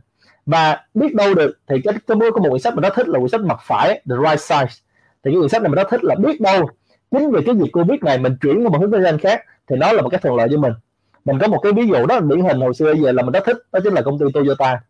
Và 0.47 0.80
biết 0.94 1.14
đâu 1.14 1.35
được 1.35 1.59
thì 1.68 1.76
cái 1.85 1.94
cái 2.06 2.16
có 2.35 2.40
một 2.40 2.49
quyển 2.49 2.61
sách 2.61 2.75
mình 2.75 2.82
rất 2.82 2.94
thích 2.94 3.09
là 3.09 3.18
quyển 3.18 3.28
sách 3.28 3.40
mặt 3.40 3.59
phải 3.62 3.88
the 3.88 4.16
right 4.28 4.40
size. 4.40 4.80
Thì 5.25 5.30
cái 5.30 5.35
quyển 5.35 5.49
sách 5.49 5.62
này 5.62 5.68
mình 5.68 5.76
rất 5.76 5.88
thích 5.90 6.04
là 6.04 6.14
biết 6.14 6.40
đâu 6.40 6.68
chính 7.11 7.30
vì 7.30 7.40
cái 7.47 7.54
việc 7.54 7.71
covid 7.73 8.00
này 8.02 8.18
mình 8.18 8.37
chuyển 8.40 8.64
qua 8.64 8.71
một 8.71 8.78
hướng 8.80 8.92
kinh 8.92 9.02
doanh 9.02 9.18
khác 9.18 9.40
thì 9.68 9.76
nó 9.76 9.92
là 9.92 10.02
một 10.02 10.09
cái 10.09 10.21
thuận 10.21 10.37
lợi 10.37 10.49
cho 10.50 10.59
mình 10.59 10.73
mình 11.24 11.38
có 11.38 11.48
một 11.48 11.58
cái 11.58 11.72
ví 11.72 11.86
dụ 11.86 11.94
rất 11.94 12.14
là 12.14 12.20
điển 12.20 12.40
hình 12.40 12.60
hồi 12.60 12.74
xưa 12.74 12.94
giờ 12.94 13.12
là 13.12 13.22
mình 13.22 13.32
rất 13.32 13.44
thích, 13.46 13.56
đó 13.72 13.80
chính 13.84 13.94
là 13.94 14.02
công 14.02 14.18
ty 14.18 14.26
Toyota. 14.34 14.80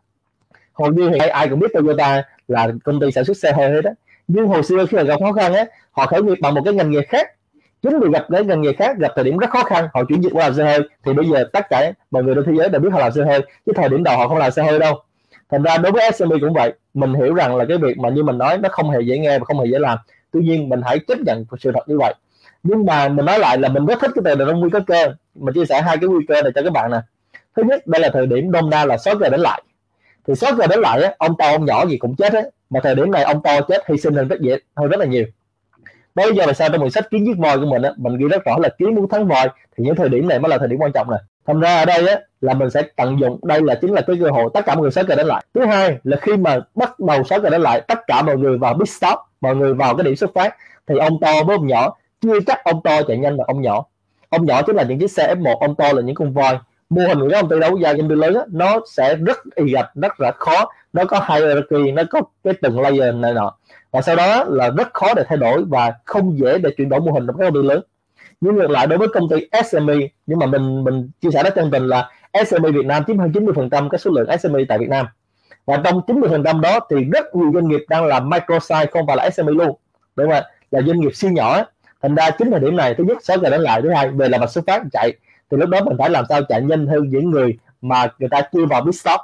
Hầu 0.72 0.92
như 0.92 1.10
thì 1.12 1.18
ai 1.18 1.48
cũng 1.48 1.58
biết 1.58 1.72
Toyota 1.74 2.22
là 2.48 2.72
công 2.84 3.00
ty 3.00 3.10
sản 3.10 3.24
xuất 3.24 3.36
xe 3.36 3.52
hơi 3.52 3.70
hết 3.70 3.80
đó 3.80 3.90
nhưng 4.28 4.46
hồi 4.46 4.62
xưa 4.62 4.86
khi 4.86 4.96
mà 4.96 5.02
gặp 5.02 5.20
khó 5.20 5.32
khăn 5.32 5.54
á, 5.54 5.64
họ 5.90 6.06
khởi 6.06 6.22
nghiệp 6.22 6.38
bằng 6.40 6.54
một 6.54 6.60
cái 6.64 6.74
ngành 6.74 6.90
nghề 6.90 7.02
khác. 7.02 7.28
Chính 7.82 8.00
vì 8.00 8.08
gặp 8.12 8.26
cái 8.30 8.44
ngành 8.44 8.60
nghề 8.60 8.72
khác, 8.72 8.98
gặp 8.98 9.12
thời 9.14 9.24
điểm 9.24 9.38
rất 9.38 9.50
khó 9.50 9.62
khăn, 9.62 9.88
họ 9.94 10.04
chuyển 10.08 10.22
dịch 10.22 10.32
qua 10.32 10.44
làm 10.44 10.54
xe 10.54 10.64
hơi, 10.64 10.80
thì 11.04 11.12
bây 11.12 11.28
giờ 11.28 11.44
tất 11.52 11.66
cả 11.70 11.92
mọi 12.10 12.22
người 12.22 12.34
trên 12.34 12.44
thế 12.44 12.52
giới 12.58 12.68
đều 12.68 12.80
biết 12.80 12.88
họ 12.92 12.98
làm 12.98 13.12
xe 13.12 13.24
hơi, 13.24 13.40
chứ 13.66 13.72
thời 13.76 13.88
điểm 13.88 14.04
đầu 14.04 14.16
họ 14.16 14.28
không 14.28 14.38
làm 14.38 14.50
xe 14.50 14.62
hơi 14.62 14.78
đâu. 14.78 15.02
Thành 15.50 15.62
ra 15.62 15.78
đối 15.78 15.92
với 15.92 16.12
SME 16.12 16.36
cũng 16.40 16.52
vậy, 16.52 16.72
mình 16.94 17.14
hiểu 17.14 17.34
rằng 17.34 17.56
là 17.56 17.64
cái 17.68 17.78
việc 17.78 17.98
mà 17.98 18.08
như 18.08 18.22
mình 18.22 18.38
nói, 18.38 18.58
nó 18.58 18.68
không 18.72 18.90
hề 18.90 19.00
dễ 19.00 19.18
nghe 19.18 19.38
và 19.38 19.44
không 19.44 19.60
hề 19.60 19.66
dễ 19.66 19.78
làm. 19.78 19.98
Tuy 20.32 20.40
nhiên 20.40 20.68
mình 20.68 20.80
hãy 20.84 20.98
chấp 20.98 21.18
nhận 21.26 21.44
sự 21.60 21.72
thật 21.74 21.88
như 21.88 21.98
vậy 21.98 22.14
nhưng 22.62 22.84
mà 22.86 23.08
mình 23.08 23.26
nói 23.26 23.38
lại 23.38 23.58
là 23.58 23.68
mình 23.68 23.86
rất 23.86 24.00
thích 24.00 24.10
cái 24.14 24.22
từ 24.24 24.44
là 24.44 24.52
nguy 24.52 24.70
cơ 24.70 24.80
cơ. 24.86 25.14
Mình 25.34 25.54
chia 25.54 25.64
sẻ 25.64 25.82
hai 25.82 25.96
cái 25.96 26.08
nguy 26.08 26.26
cơ 26.28 26.42
này 26.42 26.52
cho 26.54 26.62
các 26.62 26.72
bạn 26.72 26.90
nè. 26.90 26.98
Thứ 27.56 27.62
nhất 27.62 27.86
đây 27.86 28.00
là 28.00 28.10
thời 28.12 28.26
điểm 28.26 28.52
đông 28.52 28.70
đa 28.70 28.84
là 28.84 28.98
6 28.98 29.14
giờ 29.20 29.28
đến 29.28 29.40
lại. 29.40 29.62
Thì 30.26 30.34
6 30.34 30.54
giờ 30.54 30.66
đến 30.66 30.80
lại 30.80 31.02
á, 31.02 31.14
ông 31.18 31.34
to 31.38 31.46
ông 31.46 31.64
nhỏ 31.64 31.86
gì 31.86 31.96
cũng 31.96 32.16
chết 32.16 32.32
á 32.32 32.42
mà 32.70 32.80
thời 32.82 32.94
điểm 32.94 33.10
này 33.10 33.22
ông 33.22 33.42
to 33.42 33.60
chết 33.68 33.88
hy 33.88 33.98
sinh 33.98 34.14
hơn 34.14 34.28
rất 34.28 34.40
dễ 34.40 34.58
hơn 34.76 34.88
rất 34.88 35.00
là 35.00 35.06
nhiều. 35.06 35.24
Bây 36.14 36.34
giờ 36.34 36.46
là 36.46 36.52
sao 36.52 36.68
trong 36.68 36.80
quyển 36.80 36.90
sách 36.90 37.10
kiến 37.10 37.26
giết 37.26 37.38
voi 37.38 37.58
của 37.58 37.66
mình 37.66 37.82
á 37.82 37.90
mình 37.96 38.16
ghi 38.16 38.28
rất 38.28 38.44
rõ 38.44 38.58
là 38.58 38.68
kiến 38.68 38.94
muốn 38.94 39.08
thắng 39.08 39.26
voi 39.26 39.48
thì 39.76 39.84
những 39.84 39.96
thời 39.96 40.08
điểm 40.08 40.28
này 40.28 40.38
mới 40.38 40.50
là 40.50 40.58
thời 40.58 40.68
điểm 40.68 40.78
quan 40.78 40.92
trọng 40.92 41.10
này 41.10 41.20
thành 41.46 41.60
ra 41.60 41.78
ở 41.78 41.84
đây 41.84 42.08
á 42.08 42.20
là 42.40 42.54
mình 42.54 42.70
sẽ 42.70 42.82
tận 42.96 43.20
dụng 43.20 43.38
đây 43.42 43.60
là 43.62 43.74
chính 43.74 43.92
là 43.92 44.00
cái 44.00 44.16
cơ 44.20 44.30
hội 44.30 44.50
tất 44.54 44.66
cả 44.66 44.74
mọi 44.74 44.82
người 44.82 44.90
sáu 44.90 45.04
cờ 45.04 45.14
đến 45.14 45.26
lại. 45.26 45.44
Thứ 45.54 45.66
hai 45.66 45.98
là 46.04 46.16
khi 46.16 46.36
mà 46.36 46.60
bắt 46.74 47.00
đầu 47.00 47.24
sáu 47.24 47.40
cờ 47.40 47.50
đến 47.50 47.60
lại 47.60 47.82
tất 47.88 47.98
cả 48.06 48.22
mọi 48.22 48.36
người 48.36 48.58
vào 48.58 48.74
big 48.74 48.86
stop 48.86 49.18
mọi 49.40 49.56
người 49.56 49.74
vào 49.74 49.96
cái 49.96 50.04
điểm 50.04 50.16
xuất 50.16 50.30
phát 50.34 50.56
thì 50.86 50.98
ông 50.98 51.20
to 51.20 51.32
với 51.46 51.56
ông 51.56 51.66
nhỏ 51.66 51.94
chưa 52.22 52.40
chắc 52.46 52.64
ông 52.64 52.82
to 52.82 53.02
chạy 53.02 53.16
nhanh 53.16 53.36
là 53.36 53.44
ông 53.46 53.62
nhỏ. 53.62 53.84
Ông 54.28 54.46
nhỏ 54.46 54.62
chính 54.62 54.76
là 54.76 54.82
những 54.82 54.98
chiếc 54.98 55.10
xe 55.10 55.34
F1 55.34 55.58
ông 55.58 55.74
to 55.74 55.92
là 55.92 56.02
những 56.02 56.14
con 56.14 56.32
voi. 56.32 56.58
Mô 56.90 57.02
hình 57.08 57.20
của 57.20 57.28
các 57.30 57.40
công 57.40 57.50
ty 57.50 57.60
đấu 57.60 57.76
giá 57.76 57.94
doanh 57.94 58.08
nghiệp 58.08 58.14
lớn 58.14 58.34
đó, 58.34 58.44
nó 58.50 58.80
sẽ 58.92 59.14
rất 59.14 59.38
y 59.54 59.72
gạch 59.72 59.90
rất 59.94 60.20
là 60.20 60.32
khó. 60.32 60.72
Nó 60.92 61.04
có 61.04 61.20
hierarchy 61.28 61.92
nó 61.92 62.02
có 62.10 62.20
cái 62.44 62.54
từng 62.62 62.80
layer 62.80 63.14
này 63.14 63.34
nọ. 63.34 63.56
Và 63.90 64.02
sau 64.02 64.16
đó 64.16 64.44
là 64.44 64.70
rất 64.70 64.94
khó 64.94 65.14
để 65.14 65.24
thay 65.28 65.38
đổi 65.38 65.64
và 65.64 65.92
không 66.04 66.38
dễ 66.38 66.58
để 66.58 66.70
chuyển 66.76 66.88
đổi 66.88 67.00
mô 67.00 67.12
hình 67.12 67.26
trong 67.26 67.36
các 67.38 67.44
công 67.44 67.54
ty 67.54 67.68
lớn. 67.68 67.82
Nhưng 68.40 68.56
ngược 68.56 68.70
lại 68.70 68.86
đối 68.86 68.98
với 68.98 69.08
công 69.08 69.28
ty 69.28 69.36
SME 69.70 69.94
nhưng 70.26 70.38
mà 70.38 70.46
mình 70.46 70.84
mình 70.84 71.10
chia 71.20 71.30
sẻ 71.30 71.42
rất 71.42 71.54
chân 71.54 71.70
tình 71.70 71.86
là 71.86 72.10
SME 72.46 72.70
Việt 72.70 72.86
Nam 72.86 73.04
chiếm 73.06 73.18
hơn 73.18 73.30
90% 73.30 73.88
cái 73.88 73.98
số 73.98 74.10
lượng 74.10 74.38
SME 74.38 74.64
tại 74.68 74.78
Việt 74.78 74.88
Nam. 74.88 75.06
Và 75.66 75.80
trong 75.84 76.00
90% 76.06 76.60
đó 76.60 76.80
thì 76.90 77.04
rất 77.04 77.34
nhiều 77.34 77.50
doanh 77.54 77.68
nghiệp 77.68 77.84
đang 77.88 78.06
làm 78.06 78.30
micro 78.30 78.58
size 78.58 78.86
không 78.90 79.06
phải 79.06 79.16
là 79.16 79.30
SME 79.30 79.52
luôn. 79.52 79.76
Đúng 80.16 80.26
không 80.26 80.34
ạ 80.34 80.44
là 80.70 80.82
doanh 80.82 81.00
nghiệp 81.00 81.14
siêu 81.14 81.30
nhỏ 81.30 81.64
thành 82.02 82.14
ra 82.14 82.30
chính 82.30 82.50
thời 82.50 82.60
điểm 82.60 82.76
này, 82.76 82.94
thứ 82.94 83.04
nhất, 83.04 83.18
sáu 83.22 83.38
giờ 83.38 83.50
đánh 83.50 83.60
lại, 83.60 83.82
thứ 83.82 83.90
hai 83.90 84.08
về 84.08 84.28
là 84.28 84.38
mặt 84.38 84.50
xuất 84.50 84.64
phát 84.66 84.82
chạy. 84.92 85.12
Thì 85.50 85.56
lúc 85.56 85.68
đó 85.68 85.80
mình 85.84 85.96
phải 85.98 86.10
làm 86.10 86.24
sao 86.28 86.42
chạy 86.48 86.62
nhanh 86.62 86.86
hơn 86.86 87.08
những 87.08 87.30
người 87.30 87.58
mà 87.82 88.06
người 88.18 88.28
ta 88.28 88.40
chưa 88.52 88.66
vào 88.66 88.82
big 88.82 88.92
stop. 88.92 89.20